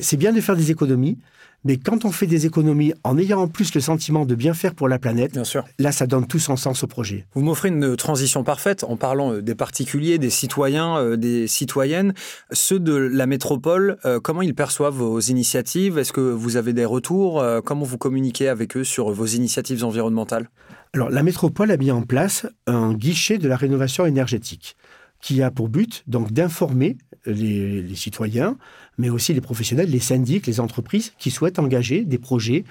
C'est 0.00 0.16
bien 0.16 0.32
de 0.32 0.40
faire 0.40 0.56
des 0.56 0.70
économies, 0.70 1.18
mais 1.64 1.76
quand 1.76 2.04
on 2.04 2.12
fait 2.12 2.26
des 2.26 2.46
économies 2.46 2.92
en 3.04 3.18
ayant 3.18 3.40
en 3.40 3.48
plus 3.48 3.74
le 3.74 3.80
sentiment 3.80 4.24
de 4.24 4.34
bien 4.34 4.54
faire 4.54 4.74
pour 4.74 4.88
la 4.88 4.98
planète, 4.98 5.32
Bien 5.32 5.44
sûr. 5.44 5.64
là 5.78 5.92
ça 5.92 6.06
donne 6.06 6.26
tout 6.26 6.38
son 6.38 6.56
sens 6.56 6.84
au 6.84 6.86
projet. 6.86 7.26
Vous 7.34 7.42
m'offrez 7.42 7.68
une 7.68 7.96
transition 7.96 8.44
parfaite 8.44 8.84
en 8.84 8.96
parlant 8.96 9.32
euh, 9.34 9.42
des 9.42 9.54
particuliers, 9.54 10.18
des 10.18 10.30
citoyens, 10.30 10.98
euh, 10.98 11.16
des 11.16 11.46
citoyennes. 11.48 12.14
Ceux 12.52 12.78
de 12.78 12.94
la 12.94 13.26
métropole, 13.26 13.98
euh, 14.04 14.20
comment 14.20 14.42
ils 14.42 14.54
perçoivent 14.54 14.94
vos 14.94 15.20
initiatives? 15.20 15.98
Est-ce 15.98 16.12
que 16.12 16.20
vous 16.20 16.56
avez 16.56 16.72
des 16.72 16.84
retours? 16.84 17.40
Euh, 17.40 17.60
Comment 17.60 17.84
vous 17.84 17.98
communiquez 17.98 18.48
avec 18.48 18.76
eux 18.76 18.84
sur 18.84 19.10
vos 19.10 19.26
initiatives 19.26 19.84
environnementales? 19.84 20.48
Alors 20.94 21.10
la 21.10 21.22
métropole 21.22 21.70
a 21.70 21.76
mis 21.76 21.90
en 21.90 22.02
place 22.02 22.46
un 22.66 22.94
guichet 22.94 23.36
de 23.38 23.46
la 23.48 23.56
rénovation 23.56 24.06
énergétique 24.06 24.76
qui 25.20 25.42
a 25.42 25.50
pour 25.50 25.68
but 25.68 26.04
donc 26.06 26.32
d'informer 26.32 26.96
les, 27.28 27.82
les 27.82 27.94
citoyens, 27.94 28.56
mais 28.98 29.10
aussi 29.10 29.32
les 29.32 29.40
professionnels, 29.40 29.90
les 29.90 30.00
syndics, 30.00 30.46
les 30.46 30.60
entreprises 30.60 31.12
qui 31.18 31.30
souhaitent 31.30 31.58
engager 31.58 32.04
des 32.04 32.18
projets 32.18 32.64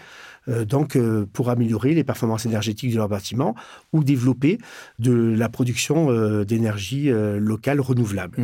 euh, 0.49 0.65
donc 0.65 0.95
euh, 0.95 1.25
pour 1.31 1.49
améliorer 1.49 1.93
les 1.93 2.03
performances 2.03 2.45
énergétiques 2.45 2.91
de 2.91 2.97
leurs 2.97 3.09
bâtiments 3.09 3.55
ou 3.93 4.03
développer 4.03 4.57
de 4.99 5.35
la 5.37 5.49
production 5.49 6.09
euh, 6.09 6.45
d'énergie 6.45 7.09
locale 7.09 7.81
renouvelable. 7.81 8.37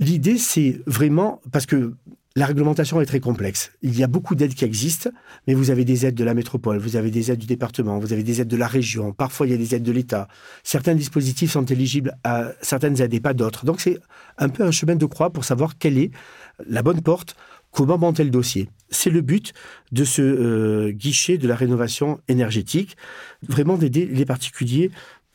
L'idée, 0.00 0.38
c'est 0.38 0.80
vraiment 0.86 1.40
parce 1.52 1.66
que 1.66 1.94
la 2.34 2.46
réglementation 2.46 3.00
est 3.00 3.06
très 3.06 3.20
complexe. 3.20 3.72
Il 3.82 3.98
y 3.98 4.02
a 4.02 4.06
beaucoup 4.06 4.34
d'aides 4.34 4.54
qui 4.54 4.64
existent, 4.64 5.10
mais 5.46 5.54
vous 5.54 5.70
avez 5.70 5.84
des 5.84 6.06
aides 6.06 6.14
de 6.14 6.24
la 6.24 6.34
métropole, 6.34 6.78
vous 6.78 6.96
avez 6.96 7.10
des 7.10 7.30
aides 7.30 7.38
du 7.38 7.46
département, 7.46 7.98
vous 7.98 8.12
avez 8.12 8.22
des 8.22 8.40
aides 8.40 8.48
de 8.48 8.56
la 8.56 8.66
région, 8.66 9.12
parfois 9.12 9.46
il 9.46 9.50
y 9.50 9.54
a 9.54 9.58
des 9.58 9.74
aides 9.74 9.82
de 9.82 9.92
l'État. 9.92 10.28
Certains 10.62 10.94
dispositifs 10.94 11.52
sont 11.52 11.64
éligibles 11.64 12.16
à 12.24 12.52
certaines 12.62 13.00
aides 13.00 13.12
et 13.12 13.20
pas 13.20 13.34
d'autres. 13.34 13.66
Donc 13.66 13.80
c'est 13.80 13.98
un 14.38 14.48
peu 14.48 14.64
un 14.64 14.70
chemin 14.70 14.96
de 14.96 15.06
croix 15.06 15.30
pour 15.30 15.44
savoir 15.44 15.76
quelle 15.78 15.98
est 15.98 16.10
la 16.66 16.82
bonne 16.82 17.02
porte, 17.02 17.36
comment 17.70 17.98
monter 17.98 18.24
le 18.24 18.30
dossier. 18.30 18.70
C'est 18.90 19.10
le 19.10 19.20
but 19.20 19.52
de 19.90 20.04
ce 20.04 20.22
euh, 20.22 20.92
guichet 20.92 21.38
de 21.38 21.48
la 21.48 21.56
rénovation 21.56 22.20
énergétique, 22.28 22.96
vraiment 23.46 23.76
d'aider 23.76 24.06
les 24.06 24.24
particuliers, 24.24 24.90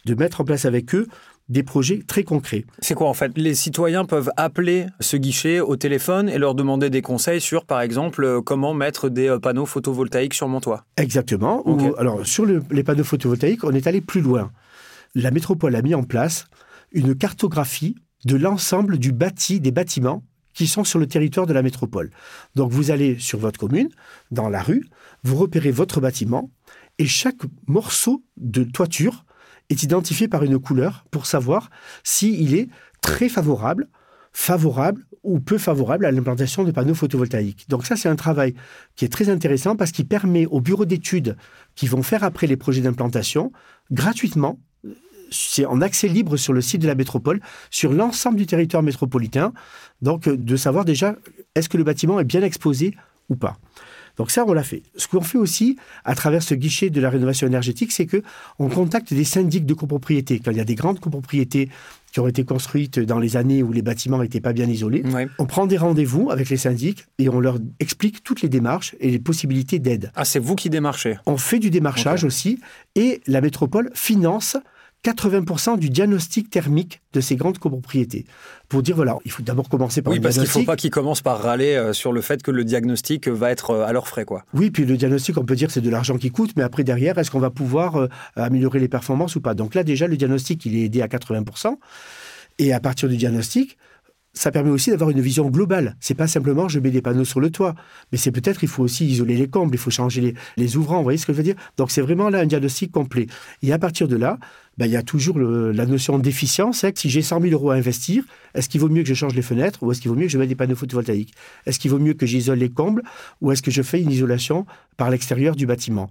de 0.06 0.16
mettre 0.16 0.42
en 0.42 0.46
place 0.46 0.66
avec 0.66 0.96
eux 0.96 1.08
des 1.50 1.64
projets 1.64 2.04
très 2.06 2.24
concrets. 2.24 2.66
C'est 2.80 2.94
quoi 2.94 3.08
en 3.08 3.14
fait? 3.14 3.32
Les 3.38 3.56
citoyens 3.56 4.06
peuvent 4.06 4.32
appeler 4.36 4.88
ce 5.00 5.16
guichet 5.18 5.60
au 5.60 5.76
téléphone 5.78 6.28
et 6.30 6.38
leur 6.38 6.56
demander 6.56 6.90
des 6.90 7.02
conseils 7.02 7.40
sur, 7.40 7.66
par 7.66 7.82
exemple, 7.82 8.24
euh, 8.24 8.42
comment 8.42 8.74
mettre 8.74 9.10
des 9.10 9.30
euh, 9.30 9.40
panneaux 9.40 9.66
photovoltaïques 9.66 10.34
sur 10.34 10.48
mon 10.48 10.60
toit. 10.60 10.86
Exactement. 10.98 11.62
Ou- 11.66 11.96
alors, 11.98 12.26
sur 12.26 12.46
le- 12.46 12.64
les 12.70 12.84
panneaux 12.84 13.04
photovoltaïques, 13.06 13.64
on 13.64 13.72
est 13.72 13.88
allé 13.88 14.02
plus 14.02 14.22
loin. 14.22 14.52
La 15.16 15.32
métropole 15.32 15.76
a 15.76 15.82
mis 15.82 15.96
en 15.96 16.04
place 16.04 16.46
une 16.92 17.16
cartographie 17.16 17.96
de 18.26 18.36
l'ensemble 18.36 18.98
du 18.98 19.12
bâti, 19.12 19.60
des 19.60 19.72
bâtiments 19.72 20.24
qui 20.54 20.68
sont 20.68 20.84
sur 20.84 21.00
le 21.00 21.08
territoire 21.08 21.46
de 21.46 21.54
la 21.54 21.62
métropole. 21.62 22.10
Donc, 22.56 22.72
vous 22.72 22.92
allez 22.92 23.18
sur 23.20 23.40
votre 23.40 23.60
commune, 23.60 23.90
dans 24.32 24.50
la 24.50 24.62
rue, 24.62 24.84
vous 25.24 25.36
repérez 25.38 25.72
votre 25.72 26.02
bâtiment 26.02 26.50
et 26.98 27.06
chaque 27.06 27.38
morceau 27.68 28.24
de 28.38 28.64
toiture 28.64 29.24
est 29.70 29.84
identifié 29.84 30.28
par 30.28 30.44
une 30.44 30.60
couleur 30.60 31.06
pour 31.12 31.26
savoir 31.26 31.70
s'il 32.04 32.56
est 32.56 32.70
très 33.02 33.30
favorable, 33.30 33.88
favorable 34.32 35.06
ou 35.24 35.40
peu 35.40 35.58
favorable 35.58 36.06
à 36.06 36.12
l'implantation 36.12 36.64
de 36.64 36.72
panneaux 36.72 36.94
photovoltaïques. 36.94 37.68
Donc 37.70 37.86
ça, 37.86 37.96
c'est 37.96 38.08
un 38.08 38.16
travail 38.16 38.54
qui 38.96 39.04
est 39.04 39.10
très 39.10 39.30
intéressant 39.30 39.76
parce 39.76 39.92
qu'il 39.92 40.08
permet 40.08 40.46
aux 40.46 40.62
bureaux 40.62 40.86
d'études 40.86 41.36
qui 41.76 41.88
vont 41.88 42.04
faire 42.04 42.24
après 42.24 42.48
les 42.48 42.56
projets 42.56 42.82
d'implantation, 42.82 43.52
gratuitement, 43.92 44.60
c'est 45.30 45.66
en 45.66 45.82
accès 45.82 46.08
libre 46.08 46.38
sur 46.38 46.54
le 46.54 46.62
site 46.62 46.82
de 46.82 46.88
la 46.88 46.96
métropole, 46.96 47.42
sur 47.70 47.92
l'ensemble 47.92 48.38
du 48.38 48.46
territoire 48.46 48.84
métropolitain, 48.84 49.54
donc 50.02 50.30
de 50.30 50.56
savoir 50.56 50.86
déjà 50.86 51.16
est-ce 51.56 51.68
que 51.68 51.78
le 51.78 51.84
bâtiment 51.84 52.20
est 52.20 52.24
bien 52.24 52.42
exposé 52.42 52.96
ou 53.30 53.36
pas. 53.36 53.58
Donc 54.18 54.32
ça, 54.32 54.46
on 54.48 54.54
l'a 54.54 54.64
fait. 54.64 54.84
Ce 54.96 55.08
qu'on 55.08 55.22
fait 55.22 55.38
aussi 55.38 55.78
à 56.04 56.16
travers 56.16 56.44
ce 56.44 56.56
guichet 56.56 56.90
de 56.90 57.00
la 57.00 57.10
rénovation 57.10 57.48
énergétique, 57.48 57.92
c'est 57.92 58.06
que 58.06 58.24
on 58.60 58.68
contacte 58.70 59.14
des 59.14 59.24
syndics 59.24 59.66
de 59.66 59.74
copropriété. 59.74 60.40
Quand 60.40 60.52
il 60.52 60.58
y 60.58 60.62
a 60.62 60.66
des 60.66 60.76
grandes 60.76 61.00
copropriétés 61.00 61.70
qui 62.12 62.20
ont 62.20 62.28
été 62.28 62.44
construites 62.44 63.00
dans 63.00 63.20
les 63.20 63.38
années 63.38 63.62
où 63.62 63.72
les 63.72 63.82
bâtiments 63.82 64.20
n'étaient 64.20 64.42
pas 64.42 64.54
bien 64.54 64.68
isolés, 64.68 65.04
on 65.38 65.46
prend 65.46 65.68
des 65.68 65.78
rendez-vous 65.78 66.32
avec 66.32 66.50
les 66.50 66.58
syndics 66.58 67.06
et 67.20 67.30
on 67.30 67.40
leur 67.40 67.60
explique 67.80 68.24
toutes 68.24 68.42
les 68.42 68.50
démarches 68.50 68.96
et 69.00 69.12
les 69.12 69.20
possibilités 69.20 69.80
d'aide. 69.80 70.12
Ah, 70.16 70.26
c'est 70.26 70.40
vous 70.40 70.56
qui 70.56 70.70
démarchez? 70.70 71.18
On 71.26 71.38
fait 71.38 71.60
du 71.60 71.70
démarchage 71.70 72.24
aussi 72.24 72.60
et 72.96 73.22
la 73.28 73.42
métropole 73.42 73.92
finance 73.94 74.58
80% 75.04 75.80
du 75.80 75.90
diagnostic 75.90 76.50
thermique 76.50 77.02
de 77.14 77.22
ces 77.22 77.36
grandes 77.36 77.60
copropriétés. 77.60 78.26
Pour 78.68 78.82
dire, 78.84 78.96
voilà, 78.96 79.18
il 79.26 79.32
faut 79.32 79.44
d'abord 79.44 79.70
commencer 79.70 80.02
par 80.02 80.12
Oui, 80.12 80.18
le 80.18 80.24
parce 80.24 80.36
qu'il 80.36 80.42
ne 80.44 80.48
faut 80.48 80.52
diagnostic. 80.60 80.68
pas 80.68 80.76
qu'ils 80.76 80.92
commencent 80.92 81.22
par 81.22 81.42
râler 81.42 81.76
euh, 81.76 81.94
sur 81.94 82.12
le 82.12 82.22
fait 82.22 82.44
que 82.44 82.52
le 82.52 82.64
diagnostic 82.66 83.28
va 83.28 83.52
être 83.52 83.72
euh, 83.72 83.86
à 83.86 83.94
leurs 83.94 84.08
frais. 84.08 84.26
quoi. 84.26 84.44
Oui, 84.54 84.70
puis 84.72 84.86
le 84.86 84.98
diagnostic, 84.98 85.38
on 85.38 85.46
peut 85.46 85.56
dire 85.56 85.72
c'est 85.72 85.82
de 85.82 85.90
l'argent 85.90 86.18
qui 86.18 86.30
coûte, 86.32 86.52
mais 86.58 86.64
après, 86.64 86.84
derrière, 86.84 87.18
est-ce 87.18 87.32
qu'on 87.32 87.40
va 87.40 87.52
pouvoir 87.52 87.96
euh, 87.96 88.08
améliorer 88.36 88.80
les 88.80 88.90
performances 88.90 89.36
ou 89.36 89.42
pas? 89.42 89.54
Donc 89.54 89.76
là, 89.76 89.84
déjà, 89.84 90.08
le 90.08 90.18
diagnostic, 90.18 90.66
il 90.66 90.76
est 90.78 90.82
aidé 90.86 91.02
à 91.02 91.08
80%. 91.08 91.76
Et 92.60 92.74
à 92.74 92.80
partir 92.80 93.08
du 93.08 93.18
diagnostic, 93.18 93.78
ça 94.38 94.52
permet 94.52 94.70
aussi 94.70 94.90
d'avoir 94.92 95.10
une 95.10 95.22
vision 95.22 95.50
globale. 95.50 95.96
C'est 96.00 96.14
pas 96.16 96.28
simplement 96.28 96.68
je 96.68 96.80
mets 96.80 96.92
des 96.92 97.02
panneaux 97.02 97.26
sur 97.26 97.40
le 97.40 97.50
toit, 97.50 97.76
mais 98.12 98.18
c'est 98.18 98.32
peut-être 98.32 98.64
il 98.64 98.70
faut 98.70 98.84
aussi 98.84 99.06
isoler 99.06 99.36
les 99.36 99.48
combles, 99.48 99.76
il 99.76 99.80
faut 99.80 99.92
changer 99.92 100.22
les, 100.22 100.34
les 100.58 100.78
ouvrants. 100.78 100.98
Vous 100.98 101.04
voyez 101.04 101.18
ce 101.18 101.26
que 101.26 101.34
je 101.34 101.38
veux 101.38 101.44
dire? 101.44 101.56
Donc 101.78 101.92
c'est 101.92 102.02
vraiment 102.02 102.30
là 102.30 102.40
un 102.40 102.46
diagnostic 102.46 102.92
complet. 102.92 103.28
Et 103.64 103.74
à 103.74 103.80
partir 103.80 104.08
de 104.08 104.16
là, 104.16 104.38
ben, 104.78 104.86
il 104.86 104.92
y 104.92 104.96
a 104.96 105.02
toujours 105.02 105.40
la 105.40 105.86
notion 105.88 106.20
d'efficience. 106.20 106.84
hein, 106.84 106.92
si 106.94 107.10
j'ai 107.10 107.24
100 107.24 107.42
000 107.42 107.54
euros 107.54 107.72
à 107.72 107.76
investir, 107.76 108.24
est-ce 108.54 108.70
qu'il 108.70 108.80
vaut 108.80 108.90
mieux 108.90 109.02
que 109.02 109.10
je 109.10 109.16
change 109.16 109.34
les 109.34 109.42
fenêtres 109.42 109.82
ou 109.82 109.92
est-ce 109.92 110.02
qu'il 110.02 110.10
vaut 110.10 110.16
mieux 110.16 110.28
que 110.28 110.32
je 110.32 110.38
mette 110.38 110.50
des 110.50 110.56
panneaux 110.56 110.76
photovoltaïques? 110.76 111.34
Est-ce 111.66 111.80
qu'il 111.80 111.90
vaut 111.90 112.00
mieux 112.00 112.14
que 112.14 112.28
j'isole 112.28 112.60
les 112.60 112.70
combles 112.70 113.02
ou 113.42 113.52
est-ce 113.52 113.64
que 113.64 113.72
je 113.72 113.82
fais 113.82 114.00
une 114.02 114.12
isolation 114.12 114.66
par 114.96 115.10
l'extérieur 115.10 115.56
du 115.56 115.66
bâtiment? 115.66 116.10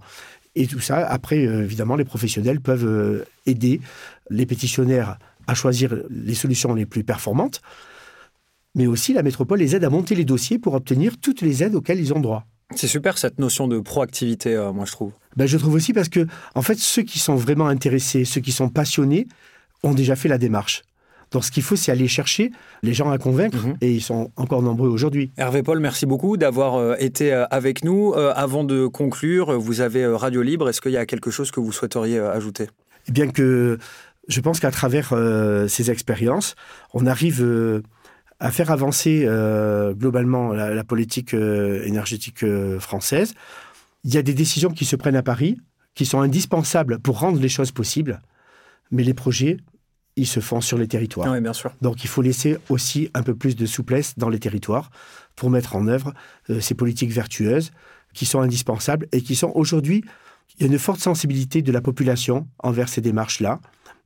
Et 0.55 0.67
tout 0.67 0.79
ça, 0.79 0.97
après, 1.07 1.45
euh, 1.45 1.63
évidemment, 1.63 1.95
les 1.95 2.03
professionnels 2.03 2.59
peuvent 2.59 2.85
euh, 2.85 3.23
aider 3.45 3.79
les 4.29 4.45
pétitionnaires 4.45 5.17
à 5.45 5.53
choisir 5.53 5.95
les 6.09 6.35
solutions 6.35 6.73
les 6.73 6.85
plus 6.85 7.03
performantes, 7.03 7.61
mais 8.77 8.87
aussi 8.87 9.11
la 9.11 9.23
métropole 9.23 9.59
les 9.59 9.75
aide 9.75 9.83
à 9.83 9.89
monter 9.89 10.15
les 10.15 10.23
dossiers 10.23 10.59
pour 10.59 10.75
obtenir 10.75 11.17
toutes 11.17 11.41
les 11.41 11.63
aides 11.63 11.75
auxquelles 11.75 11.99
ils 11.99 12.13
ont 12.13 12.21
droit. 12.21 12.45
C'est 12.75 12.87
super 12.87 13.17
cette 13.17 13.39
notion 13.39 13.67
de 13.67 13.79
proactivité, 13.79 14.53
euh, 14.53 14.71
moi 14.71 14.85
je 14.85 14.91
trouve. 14.91 15.11
Ben, 15.35 15.47
je 15.47 15.57
trouve 15.57 15.73
aussi 15.73 15.93
parce 15.93 16.09
que, 16.09 16.27
en 16.53 16.61
fait, 16.61 16.77
ceux 16.77 17.01
qui 17.01 17.17
sont 17.17 17.35
vraiment 17.35 17.67
intéressés, 17.67 18.23
ceux 18.23 18.41
qui 18.41 18.51
sont 18.51 18.69
passionnés, 18.69 19.27
ont 19.83 19.93
déjà 19.93 20.15
fait 20.15 20.27
la 20.27 20.37
démarche. 20.37 20.83
Donc 21.31 21.43
ce 21.43 21.51
qu'il 21.51 21.63
faut, 21.63 21.75
c'est 21.75 21.91
aller 21.91 22.07
chercher 22.07 22.51
les 22.83 22.93
gens 22.93 23.09
à 23.09 23.17
convaincre, 23.17 23.65
mhm. 23.65 23.77
et 23.81 23.91
ils 23.91 24.01
sont 24.01 24.31
encore 24.35 24.61
nombreux 24.61 24.89
aujourd'hui. 24.89 25.31
Hervé 25.37 25.63
Paul, 25.63 25.79
merci 25.79 26.05
beaucoup 26.05 26.37
d'avoir 26.37 26.75
euh, 26.75 26.95
été 26.99 27.33
euh, 27.33 27.45
avec 27.49 27.83
nous. 27.83 28.13
avant 28.13 28.63
de 28.63 28.85
conclure, 28.85 29.57
vous 29.59 29.81
avez 29.81 30.05
Radio 30.05 30.41
Libre. 30.41 30.69
Est-ce 30.69 30.81
qu'il 30.81 30.91
y 30.91 30.97
a 30.97 31.05
quelque 31.05 31.31
chose 31.31 31.51
que 31.51 31.59
vous 31.59 31.71
souhaiteriez 31.71 32.19
ajouter? 32.19 32.67
Eh 33.07 33.11
bien 33.11 33.27
que 33.29 33.77
je 34.27 34.41
pense 34.41 34.59
qu'à 34.59 34.71
travers 34.71 35.13
ces 35.69 35.89
expériences, 35.89 36.55
on 36.93 37.05
arrive 37.05 37.81
à 38.39 38.51
faire 38.51 38.71
avancer 38.71 39.23
euh, 39.25 39.93
globalement 39.93 40.53
la, 40.53 40.83
politique 40.83 41.33
euh, 41.33 41.83
énergétique 41.85 42.43
euh, 42.43 42.79
française. 42.79 43.33
Il 44.03 44.13
y 44.13 44.17
a 44.17 44.21
des 44.21 44.33
décisions 44.33 44.69
qui 44.69 44.85
se 44.85 44.95
prennent 44.95 45.15
à 45.15 45.23
Paris, 45.23 45.57
qui 45.95 46.05
sont 46.05 46.21
indispensables 46.21 46.99
pour 46.99 47.19
rendre 47.19 47.39
les 47.39 47.49
choses 47.49 47.71
possibles, 47.71 48.21
mais 48.91 49.03
les 49.03 49.15
projets, 49.15 49.57
ils 50.15 50.27
se 50.27 50.39
font 50.39 50.61
sur 50.61 50.77
les 50.77 50.87
territoires. 50.87 51.31
Oui, 51.31 51.41
bien 51.41 51.53
sûr. 51.53 51.71
Donc 51.81 52.03
il 52.03 52.07
faut 52.07 52.21
laisser 52.21 52.57
aussi 52.69 53.09
un 53.13 53.23
peu 53.23 53.35
plus 53.35 53.55
de 53.55 53.65
souplesse 53.65 54.13
dans 54.17 54.29
les 54.29 54.39
territoires 54.39 54.91
pour 55.35 55.49
mettre 55.49 55.75
en 55.75 55.87
œuvre 55.87 56.13
ces 56.59 56.73
politiques 56.73 57.11
vertueuses 57.11 57.71
qui 58.13 58.25
sont 58.25 58.41
indispensables 58.41 59.07
et 59.11 59.21
qui 59.21 59.35
sont 59.35 59.51
aujourd'hui, 59.53 60.03
il 60.57 60.65
y 60.65 60.69
a 60.69 60.71
une 60.71 60.79
forte 60.79 60.99
sensibilité 60.99 61.61
de 61.61 61.71
la 61.71 61.81
population 61.81 62.47
envers 62.59 62.89
ces 62.89 63.01
démarches-là. 63.01 63.59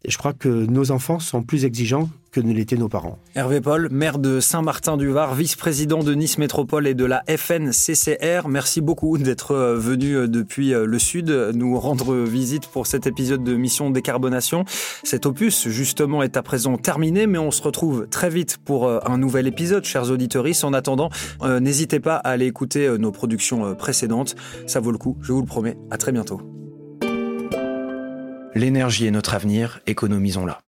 Je 0.08 0.18
crois 0.18 0.34
que 0.34 0.50
nos 0.50 0.92
enfants 0.92 1.20
sont 1.20 1.44
plus 1.44 1.66
exigeants 1.66 2.10
que 2.32 2.40
ne 2.40 2.54
l'étaient 2.54 2.78
nos 2.78 2.88
parents. 2.88 3.20
Hervé 3.36 3.62
Paul, 3.62 3.90
maire 3.92 4.18
de 4.18 4.40
Saint-Martin-du-Var, 4.40 5.36
vice-président 5.36 6.00
de 6.00 6.14
Nice 6.14 6.38
Métropole 6.38 6.88
et 6.88 6.94
de 6.94 7.06
la 7.06 7.24
FNCCR, 7.28 8.48
merci 8.48 8.82
beaucoup 8.82 9.18
d'être 9.18 9.52
euh, 9.52 9.78
venu 9.78 10.16
euh, 10.16 10.28
depuis 10.28 10.74
euh, 10.74 10.86
le 10.86 10.98
Sud 10.98 11.30
nous 11.54 11.78
rendre 11.78 12.16
visite 12.16 12.68
pour 12.68 12.88
cet 12.88 13.06
épisode 13.06 13.44
de 13.44 13.56
Mission 13.56 13.90
Décarbonation. 13.90 14.64
Cet 15.04 15.26
opus, 15.26 15.68
justement, 15.68 16.24
est 16.24 16.38
à 16.38 16.42
présent 16.42 16.78
terminé, 16.78 17.28
mais 17.28 17.38
on 17.38 17.52
se 17.52 17.62
retrouve 17.62 18.08
très 18.08 18.30
vite 18.30 18.58
pour 18.64 18.90
un 18.90 19.18
nouvel 19.18 19.48
épisode, 19.48 19.84
chers 19.84 20.10
auditeurs. 20.10 20.46
En 20.64 20.74
attendant, 20.74 21.10
n'hésitez 21.44 22.00
pas 22.00 22.16
à 22.16 22.30
aller 22.30 22.48
écouter 22.48 22.98
nos 22.98 23.12
productions 23.12 23.76
précédentes. 23.76 24.36
Ça 24.66 24.80
vaut 24.80 24.92
le 24.92 24.98
coup, 24.98 25.18
je 25.22 25.34
vous 25.34 25.42
le 25.42 25.46
promets. 25.46 25.78
À 25.92 25.98
très 25.98 26.12
bientôt. 26.12 26.61
L'énergie 28.54 29.08
est 29.08 29.12
notre 29.12 29.34
avenir, 29.34 29.80
économisons-la. 29.88 30.62